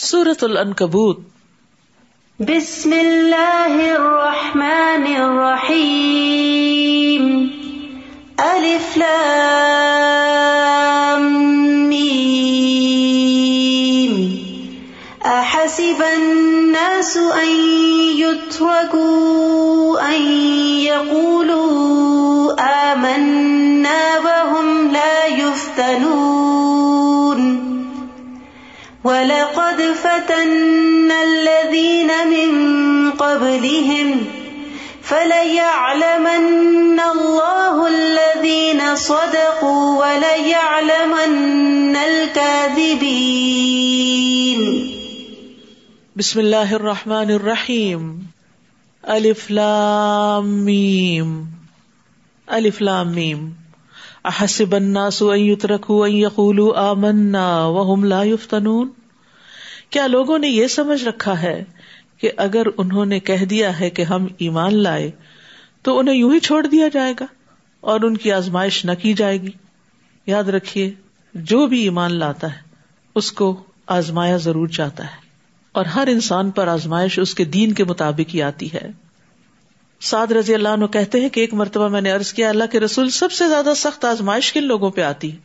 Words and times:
سورت 0.00 0.44
العنکبوت۔ 0.44 1.18
بسم 2.38 2.92
اللہ 2.92 3.70
الرحمن 3.70 5.16
الرحیم۔ 5.16 7.48
الف 8.36 8.98
لام 8.98 11.88
میم۔ 11.88 14.36
احسب 15.24 15.98
الناس 15.98 17.16
ان 17.16 17.70
يتركوا 18.18 20.08
ان 20.08 20.22
يقولوا 20.80 22.92
آمنا 22.92 24.18
وهم 24.24 24.88
لا 24.92 25.24
يفتنون 25.24 26.48
وَلَقَدْ 29.04 29.37
فَتَنَّ 30.38 31.10
الَّذِينَ 31.10 32.10
مِن 32.30 32.50
قَبْلِهِمْ 33.10 34.24
فَلَيَعْلَمَنَّ 35.02 37.00
اللَّهُ 37.00 37.86
الَّذِينَ 37.88 38.96
صَدَقُوا 38.96 40.06
وَلَيَعْلَمَنَّ 40.06 41.96
الْكَاذِبِينَ. 41.96 43.08
بسم 46.16 46.38
اللہ 46.38 46.72
الرحمن 46.72 47.30
الرحیم 47.30 48.18
الف 49.02 49.50
لام 49.50 50.64
میم 50.64 51.44
الف 52.46 52.82
لام 52.82 53.12
میم 53.14 53.50
احسب 54.24 54.74
الناس 54.74 55.22
ان 55.22 55.38
يتركوا 55.38 56.06
ان 56.06 56.12
يقولوا 56.12 56.92
آمنا 56.92 57.66
وهم 57.66 58.04
لا 58.04 58.22
يفتنون؟ 58.22 58.97
کیا 59.90 60.06
لوگوں 60.06 60.38
نے 60.38 60.48
یہ 60.48 60.66
سمجھ 60.66 61.04
رکھا 61.04 61.42
ہے 61.42 61.64
کہ 62.18 62.30
اگر 62.36 62.62
انہوں 62.76 63.06
نے 63.06 63.20
کہہ 63.20 63.44
دیا 63.44 63.80
ہے 63.80 63.90
کہ 63.90 64.02
ہم 64.02 64.26
ایمان 64.38 64.82
لائے، 64.82 65.10
تو 65.82 65.98
انہیں 65.98 66.14
یوں 66.14 66.34
ہی 66.34 66.40
چھوڑ 66.40 66.66
دیا 66.66 66.88
جائے 66.92 67.14
گا 67.20 67.26
اور 67.80 68.00
ان 68.00 68.16
کی 68.16 68.32
آزمائش 68.32 68.84
نہ 68.84 68.92
کی 69.02 69.14
جائے 69.14 69.42
گی۔ 69.42 69.50
یاد 70.26 70.44
رکھیے، 70.44 70.94
جو 71.34 71.66
بھی 71.66 71.80
ایمان 71.80 72.18
لاتا 72.18 72.52
ہے، 72.52 72.58
اس 73.14 73.32
کو 73.32 73.62
آزمایا 73.86 74.36
ضرور 74.36 74.68
جاتا 74.68 75.04
ہے۔ 75.04 75.28
اور 75.72 75.84
ہر 75.84 76.06
انسان 76.06 76.50
پر 76.50 76.68
آزمائش 76.68 77.18
اس 77.18 77.34
کے 77.34 77.44
دین 77.44 77.72
کے 77.72 77.84
مطابق 77.84 78.34
ہی 78.34 78.42
آتی 78.42 78.72
ہے۔ 78.72 78.90
سعد 80.00 80.32
رضی 80.32 80.54
اللہ 80.54 80.68
عنہ 80.68 80.86
کہتے 80.86 81.20
ہیں 81.20 81.28
کہ 81.28 81.40
ایک 81.40 81.54
مرتبہ 81.54 81.88
میں 81.88 82.00
نے 82.00 82.10
عرض 82.10 82.32
کیا، 82.32 82.48
اللہ 82.48 82.64
کے 82.72 82.80
رسول 82.80 83.10
سب 83.10 83.32
سے 83.32 83.48
زیادہ 83.48 83.72
سخت 83.76 84.04
آزمائش 84.04 84.52
کن 84.52 84.64
لوگوں 84.64 84.90
پہ 84.90 85.00
آتی؟ 85.00 85.32
ہے 85.32 85.36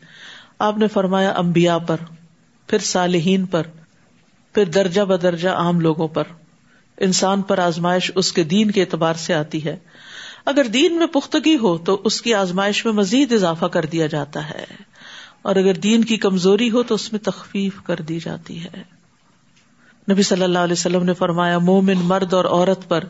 آپ 0.60 0.78
نے 0.78 0.88
فرمایا 0.88 1.30
امبیا 1.30 1.78
پر، 1.78 1.98
پھر 2.68 2.78
صالحین 2.78 3.46
پر۔ 3.46 3.64
پھر 4.54 4.66
درجہ 4.66 5.02
بدرجہ 5.02 5.50
عام 5.50 5.80
لوگوں 5.80 6.08
پر۔ 6.08 6.24
انسان 6.98 7.42
پر 7.42 7.58
آزمائش 7.58 8.12
اس 8.16 8.32
کے 8.32 8.44
دین 8.44 8.72
کے 8.72 8.82
اعتبار 8.82 9.14
سے 9.14 9.34
آتی 9.34 9.66
ہے۔ 9.66 9.80
اگر 10.46 10.64
دین 10.64 10.98
میں 10.98 11.08
پختگی 11.08 11.58
ہو 11.58 11.78
تو 11.78 12.02
اس 12.04 12.22
کی 12.22 12.34
آزمائش 12.34 12.86
میں 12.86 12.94
مزید 12.94 13.32
اضافہ 13.32 13.66
کر 13.66 13.86
دیا 13.86 14.08
جاتا 14.08 14.50
ہے۔ 14.50 14.66
اور 15.42 15.56
اگر 15.56 15.74
دین 15.74 16.04
کی 16.04 16.18
کمزوری 16.18 16.72
ہو 16.72 16.84
تو 16.84 16.96
اس 16.96 17.12
میں 17.12 17.20
تخفیف 17.20 17.74
کر 17.84 17.96
دی 17.96 18.20
جاتی 18.20 18.64
ہے۔ 18.64 19.04
نبی 20.12 20.22
صلی 20.22 20.44
اللہ 20.44 20.60
علیہ 20.60 20.74
وسلم 20.74 21.04
نے 21.04 21.14
فرمایا، 21.14 21.58
مومن 21.58 21.98
مرد 21.98 22.34
اور 22.34 22.46
عورت 22.46 22.90
پر 22.90 23.04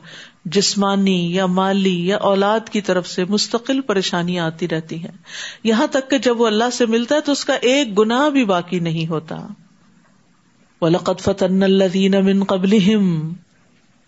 جسمانی 0.45 1.35
یا 1.35 1.45
مالی 1.45 2.07
یا 2.07 2.17
اولاد 2.17 2.69
کی 2.69 2.81
طرف 2.81 3.07
سے 3.07 3.25
مستقل 3.25 3.81
پریشانیاں 3.81 4.45
آتی 4.45 4.67
رہتی 4.67 4.99
ہیں۔ 5.01 5.17
یہاں 5.63 5.87
تک 5.87 6.09
کہ 6.09 6.17
جب 6.17 6.41
وہ 6.41 6.47
اللہ 6.47 6.69
سے 6.73 6.85
ملتا 6.85 7.15
ہے 7.15 7.21
تو 7.21 7.31
اس 7.31 7.45
کا 7.45 7.53
ایک 7.53 7.99
گنا 7.99 8.29
بھی 8.29 8.45
باقی 8.45 8.79
نہیں 8.79 9.07
ہوتا۔ 9.07 9.47
وَلَقَدْ 10.83 11.19
فَتَنَّ 11.19 11.65
الَّذِينَ 11.65 12.17
مِن 12.17 12.43
قَبْلِهِمْ۔ 12.43 13.33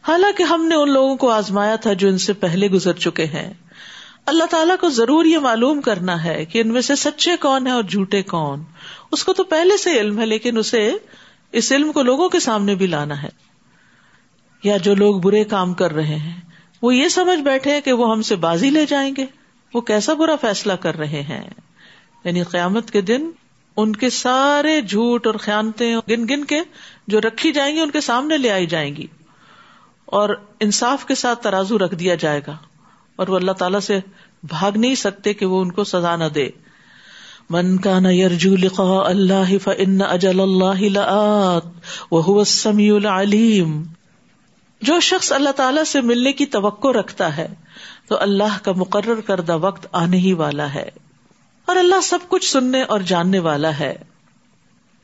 حالانکہ 0.08 0.44
ہم 0.44 0.66
نے 0.66 0.76
ان 0.76 0.92
لوگوں 0.92 1.16
کو 1.16 1.30
آزمایا 1.30 1.76
تھا 1.76 1.94
جو 1.94 2.08
ان 2.08 2.18
سے 2.18 2.34
پہلے 2.34 2.68
گزر 2.68 2.94
چکے 2.94 3.26
ہیں۔ 3.26 3.54
اللہ 4.26 4.44
تعالیٰ 4.44 4.76
کو 4.80 4.90
ضرور 4.90 5.26
یہ 5.26 5.38
معلوم 5.38 5.82
کرنا 5.82 6.24
ہے 6.24 6.46
کہ 6.46 6.60
ان 6.60 6.68
میں 6.68 6.82
سے 6.82 6.96
سچے 6.96 7.32
کون 7.40 7.68
ہیں 7.68 7.74
اور 7.74 7.84
جھوٹے 7.84 8.24
کون۔ 8.24 8.64
اس 9.12 9.24
کو 9.24 9.34
تو 9.34 9.44
پہلے 9.44 9.78
سے 9.78 10.00
علم 10.00 10.20
ہے، 10.20 10.26
لیکن 10.26 10.58
اسے 10.58 10.94
اس 11.52 11.72
علم 11.72 11.92
کو 11.92 12.02
لوگوں 12.02 12.30
کے 12.30 12.40
سامنے 12.40 12.76
بھی 12.76 12.88
لانا 12.88 13.24
ہے۔ 13.24 13.30
یا 14.64 14.78
جو 14.78 14.96
لوگ 14.96 15.22
برے 15.22 15.44
کام 15.44 15.74
کر 15.74 15.94
رہے 15.94 16.16
ہیں، 16.16 16.42
وہ 16.82 16.96
یہ 16.96 17.08
سمجھ 17.08 17.40
بیٹھے 17.40 17.82
کہ 17.82 17.94
وہ 17.94 18.12
ہم 18.12 18.22
سے 18.22 18.36
بازی 18.36 18.70
لے 18.70 18.86
جائیں 18.86 19.14
گے۔ 19.18 19.26
وہ 19.74 19.82
کیسا 19.82 20.14
برا 20.14 20.36
فیصلہ 20.42 20.74
کر 20.74 20.98
رہے 20.98 21.22
ہیں۔ 21.22 21.50
یعنی 22.24 22.44
قیامت 22.44 22.92
کے 22.92 23.02
دن 23.02 23.30
ان 23.78 23.96
کے 23.96 24.10
سارے 24.10 24.82
جھوٹ 24.82 25.28
اور 25.28 25.36
خیانتیں 25.36 25.96
گن 26.10 26.28
گن 26.30 26.46
کے 26.46 26.60
جو 27.08 27.22
رکھی 27.22 27.52
جائیں 27.52 27.76
گی 27.76 27.82
ان 27.82 27.92
کے 27.92 28.02
سامنے 28.02 28.38
لے 28.38 28.52
آئی 28.52 28.66
جائیں 28.66 28.96
گی 28.96 29.08
اور 30.06 30.30
انصاف 30.60 31.06
کے 31.06 31.16
ساتھ 31.16 31.44
ترازو 31.44 31.78
رکھ 31.78 31.96
دیا 31.96 32.16
جائے 32.16 32.42
گا 32.48 32.58
اور 33.16 33.28
وہ 33.28 33.36
اللہ 33.36 33.52
تعالیٰ 33.52 33.80
سے 33.80 34.00
بھاگ 34.44 34.72
نہیں 34.76 34.96
سکتے 34.96 35.34
کہ 35.34 35.46
وہ 35.46 35.62
ان 35.62 35.72
کو 35.72 35.84
سزا 35.84 36.16
نہ 36.16 36.24
دے۔ 36.24 36.50
من 37.50 37.78
کا 37.78 38.00
نہ 38.00 38.08
یرجو 38.08 38.56
لقاء 38.56 39.10
اللہ 39.10 39.58
فن 39.64 40.02
اجل 40.02 40.40
اللہ 40.40 41.60
وہ 42.12 42.40
السمیع 42.40 42.96
العلیم۔ 42.96 43.84
جو 44.82 45.00
شخص 45.00 45.32
اللہ 45.32 45.50
تعالی 45.50 45.86
سے 45.86 46.02
ملنے 46.02 46.34
کی 46.34 46.46
توقع 46.46 46.88
رکھتا 46.88 47.38
ہے 47.38 47.48
تو 48.08 48.18
اللہ 48.20 48.58
کا 48.64 48.72
مقرر 48.72 49.22
کردہ 49.22 49.58
وقت 49.58 49.88
آنے 49.92 50.18
ہی 50.18 50.34
والا 50.34 50.74
ہے۔ 50.74 50.90
اور 51.66 51.76
اللہ 51.76 52.02
سب 52.04 52.20
کچھ 52.30 52.52
سننے 52.52 52.82
اور 52.82 53.00
جاننے 53.00 53.40
والا 53.40 53.80
ہے۔ 53.80 53.96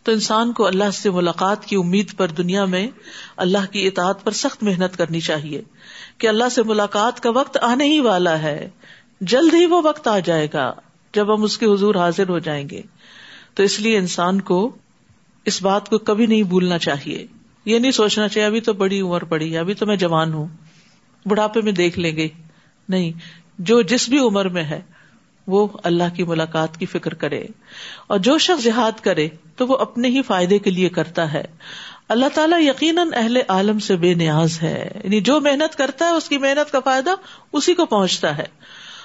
تو 0.03 0.11
انسان 0.11 0.53
کو 0.53 0.67
اللہ 0.67 0.91
سے 0.93 1.09
ملاقات 1.09 1.65
کی 1.65 1.75
امید 1.75 2.17
پر 2.17 2.27
دنیا 2.27 2.65
میں 2.65 2.87
اللہ 3.37 3.71
کی 3.71 3.87
اطاعت 3.87 4.23
پر 4.23 4.31
سخت 4.31 4.63
محنت 4.63 4.97
کرنی 4.97 5.19
چاہیے۔ 5.19 5.61
کہ 6.17 6.27
اللہ 6.27 6.49
سے 6.51 6.63
ملاقات 6.63 7.19
کا 7.19 7.29
وقت 7.29 7.57
آنے 7.61 7.85
ہی 7.85 7.99
والا 7.99 8.41
ہے۔ 8.41 8.69
جلد 9.21 9.53
ہی 9.53 9.65
وہ 9.65 9.81
وقت 9.83 10.07
آ 10.07 10.19
جائے 10.19 10.47
گا 10.53 10.73
جب 11.13 11.33
ہم 11.33 11.43
اس 11.43 11.57
کے 11.57 11.65
حضور 11.65 11.95
حاضر 11.95 12.29
ہو 12.29 12.39
جائیں 12.39 12.69
گے۔ 12.69 12.81
تو 13.53 13.63
اس 13.63 13.79
لیے 13.79 13.97
انسان 13.97 14.41
کو 14.41 14.75
اس 15.45 15.61
بات 15.61 15.89
کو 15.89 15.97
کبھی 15.97 16.25
نہیں 16.25 16.43
بھولنا 16.43 16.77
چاہیے۔ 16.77 17.27
یہ 17.65 17.79
نہیں 17.79 17.91
سوچنا 17.91 18.27
چاہیے، 18.27 18.47
ابھی 18.47 18.61
تو 18.61 18.73
بڑی 18.73 19.01
عمر 19.01 19.23
پڑی 19.23 19.53
ہے، 19.53 19.57
ابھی 19.57 19.73
تو 19.73 19.85
میں 19.85 19.95
جوان 19.95 20.33
ہوں، 20.33 20.47
بڑھاپے 21.25 21.61
میں 21.61 21.71
دیکھ 21.71 21.99
لیں 21.99 22.15
گے۔ 22.15 22.27
نہیں، 22.89 23.11
جو 23.59 23.81
جس 23.81 24.09
بھی 24.09 24.19
عمر 24.19 24.47
میں 24.47 24.63
ہے 24.63 24.81
وہ 25.47 25.67
اللہ 25.83 26.15
کی 26.15 26.23
ملاقات 26.23 26.77
کی 26.77 26.85
فکر 26.85 27.13
کرے 27.13 27.45
اور 28.07 28.19
جو 28.19 28.37
شخص 28.37 28.63
جہاد 28.63 28.99
کرے 28.99 29.29
تو 29.55 29.67
وہ 29.67 29.77
اپنے 29.77 30.07
ہی 30.07 30.21
فائدے 30.21 30.59
کے 30.59 30.69
لیے 30.69 30.89
کرتا 30.89 31.33
ہے۔ 31.33 31.43
اللہ 32.09 32.25
تعالیٰ 32.33 32.61
یقیناً 32.61 33.09
اہل 33.13 33.37
عالم 33.47 33.79
سے 33.79 33.95
بے 33.95 34.13
نیاز 34.13 34.61
ہے۔ 34.61 34.89
یعنی 35.03 35.21
جو 35.21 35.39
محنت 35.39 35.75
کرتا 35.75 36.05
ہے 36.05 36.09
اس 36.09 36.29
کی 36.29 36.37
محنت 36.37 36.71
کا 36.71 36.79
فائدہ 36.79 37.09
اسی 37.53 37.73
کو 37.73 37.85
پہنچتا 37.85 38.37
ہے۔ 38.37 38.45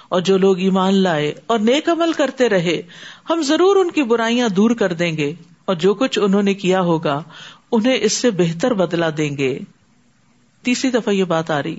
اور 0.08 0.20
جو 0.20 0.38
لوگ 0.38 0.58
ایمان 0.58 0.94
لائے 0.94 1.34
اور 1.46 1.58
نیک 1.58 1.88
عمل 1.88 2.12
کرتے 2.12 2.48
رہے، 2.48 2.82
ہم 3.30 3.42
ضرور 3.42 3.76
ان 3.76 3.90
کی 3.90 4.02
برائیاں 4.02 4.48
دور 4.48 4.70
کر 4.70 4.92
دیں 4.92 5.16
گے 5.16 5.34
اور 5.64 5.74
جو 5.74 5.94
کچھ 5.94 6.18
انہوں 6.22 6.42
نے 6.42 6.54
کیا 6.54 6.80
ہوگا، 6.80 7.22
انہیں 7.72 7.98
اس 8.00 8.12
سے 8.12 8.30
بہتر 8.30 8.74
بدلا 8.74 9.10
دیں 9.16 9.36
گے۔ 9.36 9.58
تیسری 10.62 10.90
دفعہ 10.90 11.14
یہ 11.14 11.24
بات 11.24 11.50
آ 11.50 11.62
رہی۔ 11.62 11.76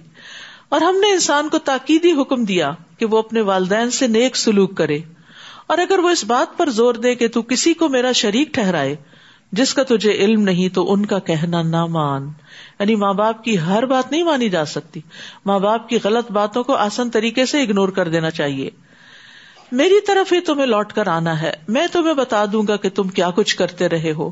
اور 0.70 0.82
ہم 0.82 0.96
نے 0.96 1.12
انسان 1.12 1.50
کو 1.50 1.58
تاکیدی 1.58 2.12
حکم 2.22 2.44
دیا 2.44 2.72
کہ 2.98 3.06
وہ 3.06 3.18
اپنے 3.18 3.42
والدین 3.42 3.92
سے 3.92 4.08
نیک 4.08 4.36
سلوک 4.36 4.78
کرے۔ 4.78 5.00
اور 5.68 5.78
اگر 5.78 6.00
وہ 6.00 6.10
اس 6.10 6.24
بات 6.24 6.58
پر 6.58 6.70
زور 6.70 6.94
دے 6.94 7.16
کہ 7.16 7.28
تو 7.28 7.42
کسی 7.42 7.74
کو 7.74 7.90
میرا 7.90 8.12
شریک 8.12 8.54
ٹھہرائے، 8.54 8.96
جس 9.52 9.74
کا 9.74 9.84
تجھے 9.84 10.12
علم 10.12 10.42
نہیں 10.42 10.70
تو 10.70 10.94
ان 10.94 11.06
کا 11.06 11.20
کہنا 11.20 11.62
نہ 11.62 11.86
مان۔ 11.86 12.30
یعنی 12.80 12.96
ماں 12.96 13.14
باپ 13.14 13.44
کی 13.44 13.60
ہر 13.60 13.86
بات 13.86 14.12
نہیں 14.12 14.24
مانی 14.24 14.50
جا 14.50 14.66
سکتی۔ 14.66 15.02
ماں 15.46 15.60
باپ 15.60 15.90
کی 15.90 15.98
غلط 16.04 16.32
باتوں 16.32 16.64
کو 16.64 16.76
آسان 16.76 17.10
طریقے 17.10 17.46
سے 17.46 17.62
اگنور 17.62 17.90
کر 17.90 18.08
دینا 18.08 18.30
چاہیے۔ 18.30 18.70
میری 19.72 20.02
طرف 20.02 20.34
ہی 20.34 20.40
تمہیں 20.40 20.66
لوٹ 20.66 20.94
کر 20.94 21.08
آنا 21.08 21.42
ہے۔ 21.42 21.54
میں 21.68 21.88
تمہیں 21.92 22.14
بتا 22.14 22.46
دوں 22.54 22.64
گا 22.68 22.76
کہ 22.76 22.90
تم 22.90 23.08
کیا 23.08 23.30
کچھ 23.36 23.56
کرتے 23.56 23.90
رہے 23.90 24.12
ہو۔ 24.12 24.32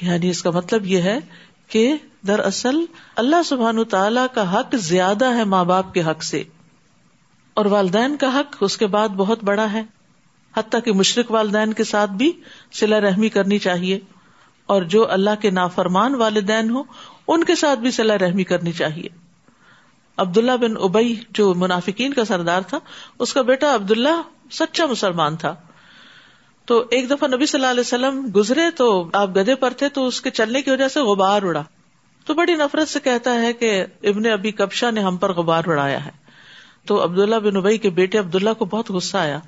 یعنی 0.00 0.30
اس 0.30 0.42
کا 0.42 0.50
مطلب 0.50 0.86
یہ 0.86 0.98
ہے 0.98 1.18
کہ 1.70 1.94
دراصل 2.26 2.76
اللہ 3.16 3.42
سبحان 3.44 3.84
تعالی 3.84 4.20
کا 4.34 4.60
حق 4.60 4.74
زیادہ 4.74 5.34
ہے 5.34 5.44
ماں 5.44 5.64
باپ 5.64 5.94
کے 5.94 6.02
حق 6.02 6.22
سے 6.22 6.42
اور 7.54 7.64
والدین 7.64 8.16
کا 8.16 8.38
حق 8.38 8.56
اس 8.60 8.76
کے 8.76 8.86
بعد 8.86 9.08
بہت 9.08 9.44
بڑا 9.44 9.72
ہے 9.72 9.82
حتیٰ 10.56 10.80
کہ 10.84 10.92
مشرق 10.92 11.30
والدین 11.30 11.72
کے 11.72 11.84
ساتھ 11.84 12.10
بھی 12.10 12.32
سلا 12.72 13.00
رحمی 13.00 13.28
کرنی 13.28 13.58
چاہیے 13.58 13.98
اور 14.66 14.82
جو 14.82 15.10
اللہ 15.10 15.30
کے 15.40 15.50
نافرمان 15.50 16.14
والدین 16.14 16.70
ہو 16.70 16.82
ان 17.28 17.44
کے 17.44 17.54
ساتھ 17.54 17.80
بھی 17.80 17.90
صلاح 17.90 18.16
رحمی 18.16 18.44
کرنی 18.44 18.72
چاہیے۔ 18.72 19.08
عبداللہ 20.16 20.52
بن 20.52 20.74
ابئی 20.82 21.16
جو 21.30 21.54
منافقین 21.54 22.12
کا 22.12 22.24
سردار 22.24 22.60
تھا، 22.60 22.78
اس 23.18 23.32
کا 23.32 23.42
بیٹا 23.42 23.74
عبداللہ 23.74 24.22
سچا 24.50 24.86
مسلمان 24.86 25.36
تھا۔ 25.36 25.54
تو 26.70 26.84
ایک 26.90 27.10
دفعہ 27.10 27.28
نبی 27.28 27.46
صلی 27.46 27.58
اللہ 27.60 27.70
علیہ 27.70 27.80
وسلم 27.80 28.30
گزرے 28.36 28.70
تو 28.76 29.10
آپ 29.12 29.30
گدے 29.36 29.54
پر 29.54 29.70
تھے 29.70 29.88
تو 29.88 30.06
اس 30.06 30.20
کے 30.20 30.30
چلنے 30.30 30.62
کی 30.62 30.70
وجہ 30.70 30.88
سے 30.88 31.00
غبار 31.00 31.42
اڑا۔ 31.42 31.62
تو 32.24 32.34
بڑی 32.34 32.54
نفرت 32.54 32.88
سے 32.88 33.00
کہتا 33.04 33.42
ہے 33.42 33.52
کہ 33.52 33.84
ابن 34.02 34.26
ابھی 34.26 34.52
کبشا 34.52 34.90
نے 34.90 35.00
ہم 35.00 35.16
پر 35.16 35.32
غبار 35.32 35.62
اڑایا 35.66 36.04
ہے۔ 36.04 36.10
تو 36.86 37.04
عبداللہ 37.04 37.36
بن 37.36 37.56
ابئی 37.56 37.78
کے 37.78 37.90
بیٹے 37.90 38.18
عبداللہ 38.18 38.50
کو 38.58 38.64
بہت 38.64 38.90
غصہ 38.90 39.16
آیا۔ 39.16 39.40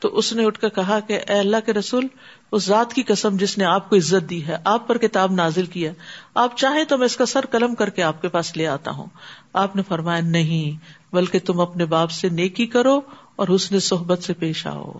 تو 0.00 0.18
اس 0.18 0.32
نے 0.32 0.44
اٹھ 0.44 0.58
کر 0.58 0.68
کہا 0.68 1.00
کہ 1.00 1.20
اے 1.28 1.38
اللہ 1.38 1.56
کے 1.66 1.72
رسول، 1.72 2.06
اس 2.52 2.64
ذات 2.64 2.92
کی 2.92 3.02
قسم 3.02 3.36
جس 3.36 3.58
نے 3.58 3.64
آپ 3.64 3.90
کو 3.90 3.96
عزت 3.96 4.30
دی 4.30 4.46
ہے، 4.46 4.56
آپ 4.64 4.88
پر 4.88 4.98
کتاب 4.98 5.32
نازل 5.32 5.66
کیا 5.66 5.92
آپ 6.34 6.56
چاہیں 6.56 6.84
تو 6.84 6.98
میں 6.98 7.06
اس 7.06 7.16
کا 7.16 7.26
سر 7.26 7.46
قلم 7.50 7.74
کر 7.74 7.90
کے 7.90 8.02
آپ 8.02 8.22
کے 8.22 8.28
پاس 8.28 8.56
لے 8.56 8.66
آتا 8.66 8.90
ہوں۔ 8.90 9.06
آپ 9.52 9.76
نے 9.76 9.82
فرمایا، 9.88 10.20
نہیں، 10.20 10.84
بلکہ 11.14 11.38
تم 11.38 11.60
اپنے 11.60 11.84
باپ 11.84 12.10
سے 12.10 12.28
نیکی 12.28 12.66
کرو 12.66 13.00
اور 13.36 13.48
اس 13.48 13.72
نے 13.72 13.78
صحبت 13.78 14.22
سے 14.22 14.32
پیش 14.32 14.66
آؤ۔ 14.66 14.92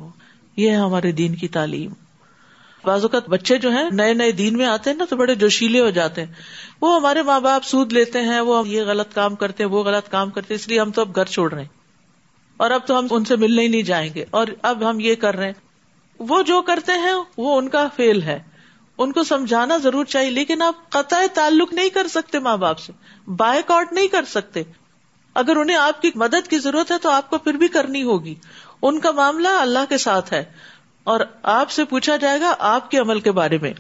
یہ 0.56 0.71
ہے 0.71 0.77
ہمارے 0.77 1.12
دین 1.12 1.35
کی 1.35 1.49
تعلیم۔ 1.49 1.91
بعض 2.85 3.03
اوقات 3.03 3.29
بچے 3.29 3.59
جو 3.59 3.71
ہیں 3.71 3.91
نئے 3.93 4.15
نئے 4.15 4.33
دین 4.33 4.56
میں 4.56 4.67
آتے 4.67 4.91
ہیں 4.91 4.97
نا 4.97 5.05
تو 5.11 5.17
بڑے 5.17 5.35
جوشیلے 5.35 5.81
ہو 5.81 5.91
جاتے 5.91 6.25
ہیں۔ 6.25 6.33
وہ 6.81 6.97
ہمارے 6.97 7.23
ماں 7.23 7.41
باپ 7.41 7.65
سود 7.65 7.93
لیتے 7.93 8.21
ہیں، 8.21 8.41
وہ 8.41 8.69
یہ 8.69 8.83
غلط 8.83 9.15
کام 9.15 9.35
کرتے 9.35 9.65
ہیں، 9.65 9.71
وہ 9.71 9.85
غلط 9.85 10.09
کام 10.09 10.31
کرتے 10.31 10.55
ہیں، 10.55 10.61
اس 10.61 10.69
لیے 10.69 10.81
ہم 10.81 10.91
تو 10.91 11.01
اب 11.01 11.17
گھر 11.17 11.25
چھوڑ 11.25 11.53
رہے 11.53 11.62
ہیں۔ 11.62 11.69
اور 12.56 12.71
اب 12.71 12.81
تو 12.87 12.99
ہم 12.99 13.06
ان 13.11 13.25
سے 13.25 13.37
ملنے 13.37 13.62
ہی 13.62 13.69
نہیں 13.69 13.83
جائیں 13.83 14.15
گے۔ 14.15 14.25
اور 14.31 14.47
اب 14.62 14.91
ہم 14.91 15.01
یہ 15.01 15.15
کر 15.15 15.37
رہے 15.37 15.47
ہیں۔ 15.47 15.53
وہ 16.19 16.43
جو 16.43 16.62
کرتے 16.62 16.93
ہیں، 16.93 17.15
وہ 17.37 17.59
ان 17.59 17.69
کا 17.69 17.89
فیل 17.97 18.23
ہے۔ 18.23 18.43
ان 18.99 19.12
کو 19.12 19.25
سمجھانا 19.25 19.77
ضرور 19.77 20.05
چاہیے، 20.05 20.31
لیکن 20.31 20.62
آپ 20.62 20.91
قطع 20.91 21.23
تعلق 21.35 21.73
نہیں 21.73 21.89
کر 21.89 22.07
سکتے 22.07 22.39
ماں 22.39 22.57
باپ 22.57 22.79
سے۔ 22.79 22.93
بائک 23.31 23.71
آؤٹ 23.71 23.93
نہیں 23.93 24.09
کر 24.09 24.25
سکتے۔ 24.25 24.62
اگر 25.35 25.57
انہیں 25.57 25.77
آپ 25.77 26.03
کی 26.03 26.11
مدد 26.15 26.49
کی 26.49 26.59
ضرورت 26.59 26.91
ہے 26.91 26.99
تو 26.99 27.11
آپ 27.11 27.31
کو 27.31 27.39
پھر 27.39 27.55
بھی 27.55 27.69
کرنی 27.69 28.03
ہوگی۔ 28.03 28.35
ان 28.85 29.01
کا 29.01 29.11
معاملہ 29.11 29.49
اللہ 29.49 29.79
کے 29.89 29.99
ساتھ 29.99 30.33
ہے 30.33 30.45
اور 31.05 31.21
آپ 31.43 31.71
سے 31.71 31.85
پوچھا 31.85 32.17
جائے 32.17 32.41
گا 32.41 32.55
آپ 32.59 32.91
کے 32.91 32.99
عمل 32.99 33.21
کے 33.21 33.33
بارے 33.33 33.59
میں۔ 33.59 33.73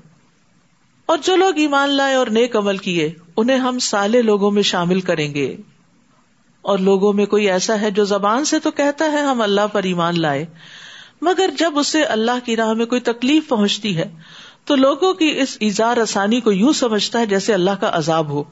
اور 1.06 1.18
جو 1.18 1.36
لوگ 1.36 1.52
ایمان 1.56 1.88
لائے 1.88 2.14
اور 2.14 2.26
نیک 2.26 2.56
عمل 2.56 2.76
کیے، 2.76 3.12
انہیں 3.36 3.56
ہم 3.56 3.78
سالے 3.78 4.22
لوگوں 4.22 4.50
میں 4.50 4.62
شامل 4.62 5.00
کریں 5.00 5.34
گے۔ 5.34 5.56
اور 6.62 6.78
لوگوں 6.78 7.12
میں 7.12 7.26
کوئی 7.26 7.50
ایسا 7.50 7.80
ہے 7.80 7.90
جو 7.90 8.04
زبان 8.04 8.44
سے 8.44 8.58
تو 8.58 8.70
کہتا 8.70 9.04
ہے 9.04 9.20
ہم 9.20 9.40
اللہ 9.40 9.66
پر 9.72 9.82
ایمان 9.82 10.20
لائے، 10.20 10.46
مگر 11.22 11.50
جب 11.58 11.78
اسے 11.78 12.04
اللہ 12.04 12.38
کی 12.44 12.56
راہ 12.56 12.72
میں 12.72 12.86
کوئی 12.86 13.00
تکلیف 13.00 13.48
پہنچتی 13.48 13.96
ہے، 13.96 14.14
تو 14.64 14.74
لوگوں 14.74 15.14
کی 15.14 15.40
اس 15.40 15.58
اظہار 15.60 15.96
آسانی 15.96 16.40
کو 16.40 16.52
یوں 16.52 16.72
سمجھتا 16.72 17.18
ہے 17.18 17.26
جیسے 17.26 17.54
اللہ 17.54 17.70
کا 17.80 17.90
عذاب 17.92 18.30
ہو۔ 18.30 18.44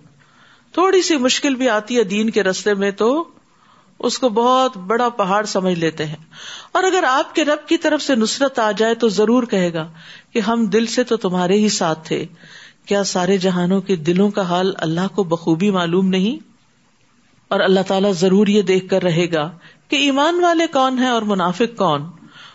تھوڑی 0.72 1.02
سی 1.02 1.16
مشکل 1.16 1.54
بھی 1.54 1.68
آتی 1.68 1.98
ہے 1.98 2.04
دین 2.04 2.30
کے 2.30 2.42
رستے 2.42 2.74
میں 2.74 2.90
تو 2.90 3.28
اس 4.02 4.18
کو 4.18 4.28
بہت 4.28 4.76
بڑا 4.76 5.08
پہاڑ 5.08 5.44
سمجھ 5.44 5.78
لیتے 5.78 6.06
ہیں۔ 6.06 6.16
اور 6.72 6.84
اگر 6.84 7.04
آپ 7.08 7.34
کے 7.34 7.44
رب 7.44 7.68
کی 7.68 7.76
طرف 7.76 8.02
سے 8.02 8.14
نصرت 8.14 8.58
آ 8.58 8.70
جائے 8.70 8.94
تو 8.94 9.08
ضرور 9.08 9.42
کہے 9.42 9.72
گا 9.72 9.88
کہ 10.32 10.38
ہم 10.38 10.66
دل 10.66 10.86
سے 10.86 11.04
تو 11.04 11.16
تمہارے 11.16 11.54
ہی 11.54 11.68
ساتھ 11.68 12.08
تھے۔ 12.08 12.26
کیا 12.86 13.04
سارے 13.04 13.38
جہانوں 13.38 13.80
کے 13.80 13.96
دلوں 13.96 14.30
کا 14.30 14.42
حال 14.42 14.72
اللہ 14.78 15.14
کو 15.14 15.24
بخوبی 15.24 15.70
معلوم 15.70 16.08
نہیں؟ 16.08 16.44
اور 17.48 17.60
اللہ 17.60 17.80
تعالیٰ 17.86 18.12
ضرور 18.12 18.46
یہ 18.46 18.62
دیکھ 18.62 18.88
کر 18.88 19.02
رہے 19.02 19.32
گا 19.32 19.50
کہ 19.88 19.96
ایمان 19.96 20.44
والے 20.44 20.66
کون 20.66 20.98
ہیں 20.98 21.08
اور 21.08 21.22
منافق 21.22 21.76
کون۔ 21.76 22.02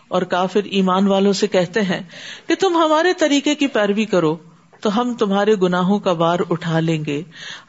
اور 0.08 0.22
کافر 0.22 0.64
ایمان 0.64 1.08
والوں 1.08 1.34
سے 1.34 1.48
کہتے 1.48 1.82
ہیں 1.82 2.00
کہ 2.48 2.56
تم 2.56 2.76
ہمارے 2.76 3.14
طریقے 3.14 3.56
کی 3.56 3.68
پیروی 3.68 4.06
کرو، 4.06 4.38
تو 4.82 5.02
ہم 5.02 5.14
تمہارے 5.14 5.56
گناہوں 5.56 6.00
کا 6.00 6.14
بار 6.14 6.40
اٹھا 6.50 6.80
لیں 6.80 7.06
گے۔ 7.06 7.24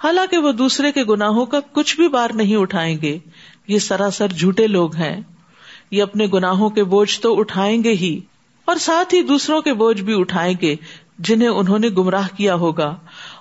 حالانکہ 0.04 0.38
وہ 0.38 0.52
دوسرے 0.52 0.92
کے 0.92 1.04
گناہوں 1.04 1.46
کا 1.46 1.58
کچھ 1.72 1.96
بھی 1.96 2.08
بار 2.08 2.30
نہیں 2.34 2.56
اٹھائیں 2.56 2.98
گے۔ 3.02 3.18
یہ 3.68 3.78
سراسر 3.78 4.28
جھوٹے 4.28 4.66
لوگ 4.66 4.96
ہیں۔ 4.96 5.20
یہ 5.90 6.02
اپنے 6.02 6.26
گناہوں 6.26 6.70
کے 6.70 6.84
بوجھ 6.84 7.20
تو 7.20 7.38
اٹھائیں 7.40 7.84
گے 7.84 7.92
ہی، 7.92 8.20
اور 8.64 8.76
ساتھ 8.76 9.14
ہی 9.14 9.22
دوسروں 9.22 9.60
کے 9.62 9.72
بوجھ 9.74 10.02
بھی 10.02 10.20
اٹھائیں 10.20 10.54
گے، 10.62 10.76
جنہیں 11.18 11.48
انہوں 11.48 11.78
نے 11.78 11.88
گمراہ 11.88 12.28
کیا 12.36 12.54
ہوگا۔ 12.54 12.96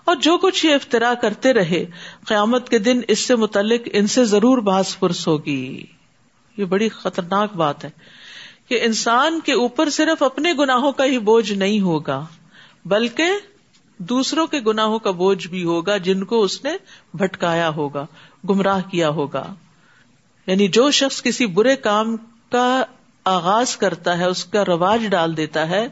اور 0.05 0.15
جو 0.15 0.37
کچھ 0.37 0.65
یہ 0.65 0.73
افطرا 0.73 1.13
کرتے 1.13 1.53
رہے، 1.53 1.85
قیامت 2.27 2.69
کے 2.69 2.79
دن 2.79 3.01
اس 3.07 3.19
سے 3.19 3.35
متعلق 3.35 3.87
ان 3.93 4.07
سے 4.07 4.25
ضرور 4.25 4.57
باس 4.57 4.99
پرس 4.99 5.27
ہوگی۔ 5.27 5.83
یہ 6.57 6.65
بڑی 6.65 6.89
خطرناک 6.89 7.55
بات 7.55 7.85
ہے 7.85 7.89
کہ 8.69 8.79
انسان 8.83 9.39
کے 9.39 9.53
اوپر 9.53 9.89
صرف 9.89 10.23
اپنے 10.23 10.53
گناہوں 10.53 10.91
کا 10.91 11.05
ہی 11.05 11.19
بوجھ 11.19 11.51
نہیں 11.53 11.81
ہوگا، 11.81 12.25
بلکہ 12.85 13.25
دوسروں 13.97 14.47
کے 14.47 14.59
گناہوں 14.59 14.99
کا 14.99 15.11
بوجھ 15.11 15.47
بھی 15.47 15.63
ہوگا، 15.63 15.97
جن 15.97 16.23
کو 16.23 16.41
اس 16.41 16.63
نے 16.63 16.71
بھٹکایا 17.13 17.69
ہوگا، 17.69 18.05
گمراہ 18.49 18.81
کیا 18.91 19.09
ہوگا۔ 19.09 19.53
یعنی 20.47 20.67
جو 20.67 20.91
شخص 20.91 21.21
کسی 21.21 21.45
برے 21.45 21.75
کام 21.75 22.15
کا 22.51 22.83
آغاز 23.25 23.77
کرتا 23.77 24.17
ہے، 24.17 24.25
اس 24.25 24.45
کا 24.45 24.65
رواج 24.65 25.07
ڈال 25.07 25.37
دیتا 25.37 25.69
ہے، 25.69 25.87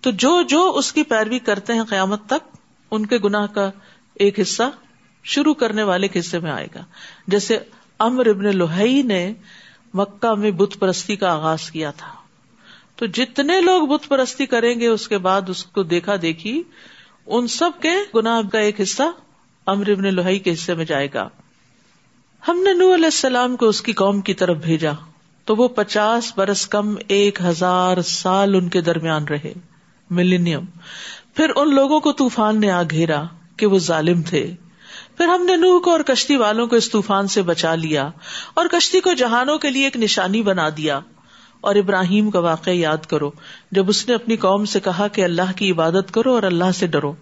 تو 0.00 0.10
جو 0.10 0.42
جو 0.42 0.72
اس 0.76 0.92
کی 0.92 1.02
پیروی 1.02 1.38
کرتے 1.38 1.72
ہیں 1.72 1.84
قیامت 1.84 2.26
تک، 2.26 2.56
ان 2.90 3.06
کے 3.06 3.18
گناہ 3.18 3.46
کا 3.46 3.70
ایک 4.14 4.40
حصہ 4.40 4.62
شروع 5.24 5.54
کرنے 5.54 5.82
والے 5.82 6.08
کے 6.08 6.18
حصے 6.18 6.38
میں 6.38 6.50
آئے 6.50 6.66
گا۔ 6.74 6.84
جیسے 7.26 7.58
امر 7.98 8.26
ابن 8.26 8.56
لوہئی 8.56 9.02
نے 9.02 9.32
مکہ 9.94 10.34
میں 10.34 10.50
بت 10.50 10.78
پرستی 10.78 11.16
کا 11.16 11.32
آغاز 11.32 11.70
کیا 11.70 11.90
تھا۔ 11.90 12.14
تو 12.96 13.06
جتنے 13.06 13.60
لوگ 13.60 13.88
بت 13.88 14.08
پرستی 14.08 14.46
کریں 14.46 14.80
گے، 14.80 14.86
اس 14.86 15.08
کے 15.08 15.18
بعد 15.18 15.42
اس 15.48 15.64
کو 15.64 15.82
دیکھا 15.82 16.14
دیکھی، 16.22 16.62
ان 17.26 17.46
سب 17.46 17.70
کے 17.82 17.92
گناہ 18.14 18.40
کا 18.52 18.58
ایک 18.58 18.80
حصہ 18.80 19.02
امر 19.66 19.88
ابن 19.88 20.14
لوہئی 20.14 20.38
کے 20.38 20.52
حصے 20.52 20.74
میں 20.74 20.84
جائے 20.84 21.08
گا۔ 21.14 21.28
ہم 22.48 22.62
نے 22.62 22.72
نو 22.72 22.94
علیہ 22.94 23.04
السلام 23.04 23.56
کو 23.56 23.68
اس 23.68 23.82
کی 23.82 23.92
قوم 23.92 24.20
کی 24.20 24.34
طرف 24.34 24.56
بھیجا 24.56 24.92
تو 25.44 25.56
وہ 25.56 25.68
پچاس 25.68 26.32
برس 26.36 26.66
کم 26.66 26.94
ایک 27.08 27.40
ہزار 27.40 28.02
سال 28.02 28.54
ان 28.54 28.68
کے 28.68 28.80
درمیان 28.80 29.24
رہے 29.24 29.52
ملینیم 30.10 30.64
پھر 31.34 31.50
ان 31.56 31.74
لوگوں 31.74 32.00
کو 32.00 32.12
طوفان 32.12 32.60
نے 32.60 32.70
آ 32.70 32.82
گھیرا 32.82 33.22
کہ 33.56 33.66
وہ 33.66 33.78
ظالم 33.78 34.22
تھے۔ 34.22 34.54
پھر 35.16 35.26
ہم 35.26 35.46
نے 35.46 35.56
نوح 35.56 35.80
کو 35.80 35.90
اور 35.90 36.00
کشتی 36.00 36.36
والوں 36.36 36.66
کو 36.66 36.76
اس 36.76 36.90
طوفان 36.90 37.26
سے 37.26 37.42
بچا 37.42 37.74
لیا 37.74 38.10
اور 38.54 38.66
کشتی 38.66 39.00
کو 39.00 39.12
جہانوں 39.12 39.58
کے 39.58 39.70
لیے 39.70 39.84
ایک 39.84 39.96
نشانی 39.96 40.42
بنا 40.42 40.68
دیا۔ 40.76 41.00
اور 41.60 41.74
ابراہیم 41.74 42.30
کا 42.30 42.38
واقعہ 42.38 42.72
یاد 42.72 43.06
کرو، 43.06 43.30
جب 43.70 43.88
اس 43.88 44.08
نے 44.08 44.14
اپنی 44.14 44.36
قوم 44.36 44.64
سے 44.64 44.80
کہا 44.80 45.08
کہ 45.08 45.24
اللہ 45.24 45.52
کی 45.56 45.70
عبادت 45.70 46.14
کرو 46.14 46.34
اور 46.34 46.42
اللہ 46.42 46.72
سے 46.74 46.86
ڈرو۔ 46.86 47.14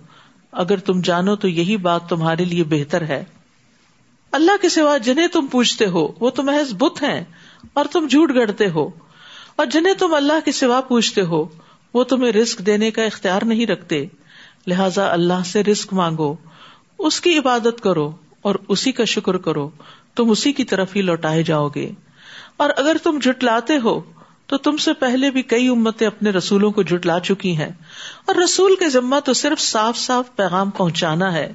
اگر 0.52 0.76
تم 0.76 1.00
جانو 1.00 1.36
تو 1.36 1.48
یہی 1.48 1.76
بات 1.76 2.08
تمہارے 2.08 2.44
لیے 2.44 2.64
بہتر 2.64 3.02
ہے۔ 3.02 3.24
اللہ 4.32 4.52
کے 4.60 4.68
سوا 4.68 4.96
جنہیں 4.96 5.26
تم 5.26 5.46
پوچھتے 5.46 5.86
ہو، 5.86 6.08
وہ 6.20 6.30
تو 6.30 6.42
محض 6.42 6.74
بت 6.74 7.02
ہیں 7.02 7.24
اور 7.72 7.84
تم 7.92 8.06
جھوٹ 8.06 8.34
گڑتے 8.34 8.70
ہو۔ 8.70 8.90
اور 9.56 9.66
جنہیں 9.66 9.94
تم 9.94 10.14
اللہ 10.14 10.32
کے 10.44 10.52
سوا 10.52 10.80
پوچھتے 10.80 11.20
ہو، 11.20 11.44
وہ 11.94 12.04
تمہیں 12.04 12.32
رسک 12.32 12.58
دینے 12.58 12.90
کا 12.90 13.02
اختیار 13.02 13.42
نہیں 13.42 13.66
رکھتے۔ 13.66 14.06
لہذا 14.66 15.12
اللہ 15.12 15.44
سے 15.46 15.64
رسک 15.64 15.92
مانگو، 15.92 16.34
اس 16.98 17.20
کی 17.20 17.38
عبادت 17.38 17.80
کرو 17.80 18.12
اور 18.42 18.54
اسی 18.68 18.92
کا 18.92 19.04
شکر 19.04 19.36
کرو۔ 19.36 19.70
تم 20.16 20.30
اسی 20.30 20.52
کی 20.52 20.64
طرف 20.64 20.96
ہی 20.96 21.02
لوٹائے 21.02 21.42
جاؤ 21.42 21.68
گے۔ 21.68 21.90
اور 22.56 22.70
اگر 22.76 22.96
تم 23.02 23.18
جٹلاتے 23.22 23.78
ہو، 23.84 24.00
تو 24.46 24.56
تم 24.56 24.76
سے 24.76 24.92
پہلے 24.92 25.30
بھی 25.30 25.42
کئی 25.42 25.68
امتیں 25.68 26.06
اپنے 26.06 26.30
رسولوں 26.30 26.70
کو 26.70 26.82
جٹلا 26.82 27.20
چکی 27.20 27.56
ہیں۔ 27.56 27.70
اور 28.26 28.34
رسول 28.34 28.76
کے 28.78 28.88
ذمہ 28.88 29.16
تو 29.24 29.32
صرف 29.32 29.60
صاف 29.60 29.98
صاف 29.98 30.36
پیغام 30.36 30.70
پہنچانا 30.70 31.32
ہے۔ 31.32 31.52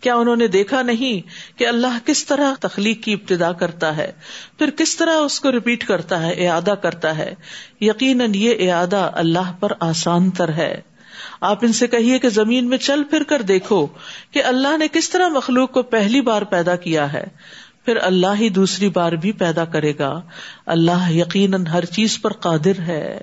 کیا 0.00 0.14
انہوں 0.14 0.36
نے 0.36 0.46
دیکھا 0.46 0.82
نہیں 0.82 1.28
کہ 1.58 1.66
اللہ 1.66 1.98
کس 2.04 2.26
طرح 2.26 2.54
تخلیق 2.60 3.02
کی 3.02 3.12
ابتدا 3.12 3.52
کرتا 3.52 3.96
ہے؟ 3.96 4.12
پھر 4.58 4.70
کس 4.70 4.96
طرح 4.96 5.14
اس 5.16 5.40
کو 5.40 5.52
ریپیٹ 5.52 5.86
کرتا 5.86 6.22
ہے، 6.22 6.48
اعادہ 6.48 6.74
کرتا 6.82 7.18
ہے؟ 7.18 7.34
یقیناً 7.80 8.30
یہ 8.34 8.72
اعادہ 8.72 9.10
اللہ 9.14 9.52
پر 9.60 9.72
آسان 9.80 10.30
تر 10.30 10.48
ہے۔ 10.48 10.80
آپ 11.40 11.58
ان 11.62 11.72
سے 11.72 11.86
کہیے 11.86 12.18
کہ 12.18 12.28
زمین 12.28 12.68
میں 12.68 12.78
چل 12.78 13.04
پھر 13.04 13.22
کر 13.22 13.42
دیکھو 13.42 13.86
کہ 14.30 14.44
اللہ 14.44 14.76
نے 14.76 14.88
کس 14.92 15.10
طرح 15.10 15.28
مخلوق 15.28 15.72
کو 15.72 15.82
پہلی 15.82 16.20
بار 16.20 16.42
پیدا 16.42 16.76
کیا 16.76 17.12
ہے۔ 17.12 17.24
پھر 17.84 17.96
اللہ 18.02 18.40
ہی 18.40 18.48
دوسری 18.48 18.88
بار 18.88 19.12
بھی 19.12 19.32
پیدا 19.32 19.64
کرے 19.64 19.92
گا۔ 19.98 20.20
اللہ 20.66 21.12
یقیناً 21.12 21.66
ہر 21.66 21.84
چیز 21.84 22.22
پر 22.22 22.32
قادر 22.32 22.80
ہے۔ 22.80 23.20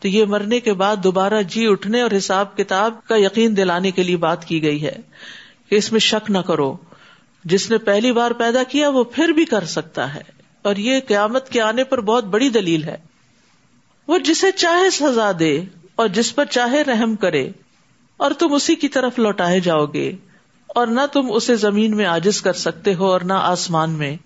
تو 0.00 0.08
یہ 0.08 0.24
مرنے 0.24 0.60
کے 0.60 0.72
بعد 0.72 0.96
دوبارہ 0.96 1.42
جی 1.42 1.66
اٹھنے 1.66 2.00
اور 2.00 2.10
حساب 2.16 2.56
کتاب 2.56 3.06
کا 3.08 3.16
یقین 3.16 3.56
دلانے 3.56 3.90
کے 3.90 4.02
لیے 4.02 4.16
بات 4.16 4.44
کی 4.44 4.62
گئی 4.62 4.86
ہے۔ 4.86 4.96
کہ 5.70 5.74
اس 5.74 5.92
میں 5.92 6.00
شک 6.00 6.30
نہ 6.30 6.38
کرو۔ 6.38 6.76
جس 7.44 7.70
نے 7.70 7.78
پہلی 7.78 8.12
بار 8.12 8.30
پیدا 8.30 8.62
کیا، 8.62 8.88
وہ 8.88 9.04
پھر 9.04 9.28
بھی 9.28 9.44
کر 9.44 9.64
سکتا 9.64 10.14
ہے۔ 10.14 10.22
اور 10.62 10.76
یہ 10.76 11.00
قیامت 11.08 11.48
کے 11.48 11.60
آنے 11.60 11.84
پر 11.84 12.00
بہت 12.00 12.24
بڑی 12.24 12.48
دلیل 12.48 12.84
ہے۔ 12.84 12.96
وہ 14.08 14.18
جسے 14.18 14.52
چاہے 14.52 14.90
سزا 14.90 15.30
دے 15.38 15.64
اور 15.94 16.08
جس 16.08 16.34
پر 16.34 16.44
چاہے 16.44 16.82
رحم 16.82 17.16
کرے، 17.16 17.50
اور 18.16 18.30
تم 18.30 18.52
اسی 18.52 18.74
کی 18.74 18.88
طرف 18.88 19.18
لوٹائے 19.18 19.60
جاؤ 19.60 19.86
گے۔ 19.86 20.12
اور 20.66 20.86
نہ 20.86 21.00
تم 21.12 21.26
اسے 21.32 21.56
زمین 21.56 21.96
میں 21.96 22.06
آجز 22.06 22.42
کر 22.42 22.52
سکتے 22.52 22.94
ہو 22.94 23.06
اور 23.06 23.20
نہ 23.20 23.32
آسمان 23.32 23.90
میں۔ 23.90 24.16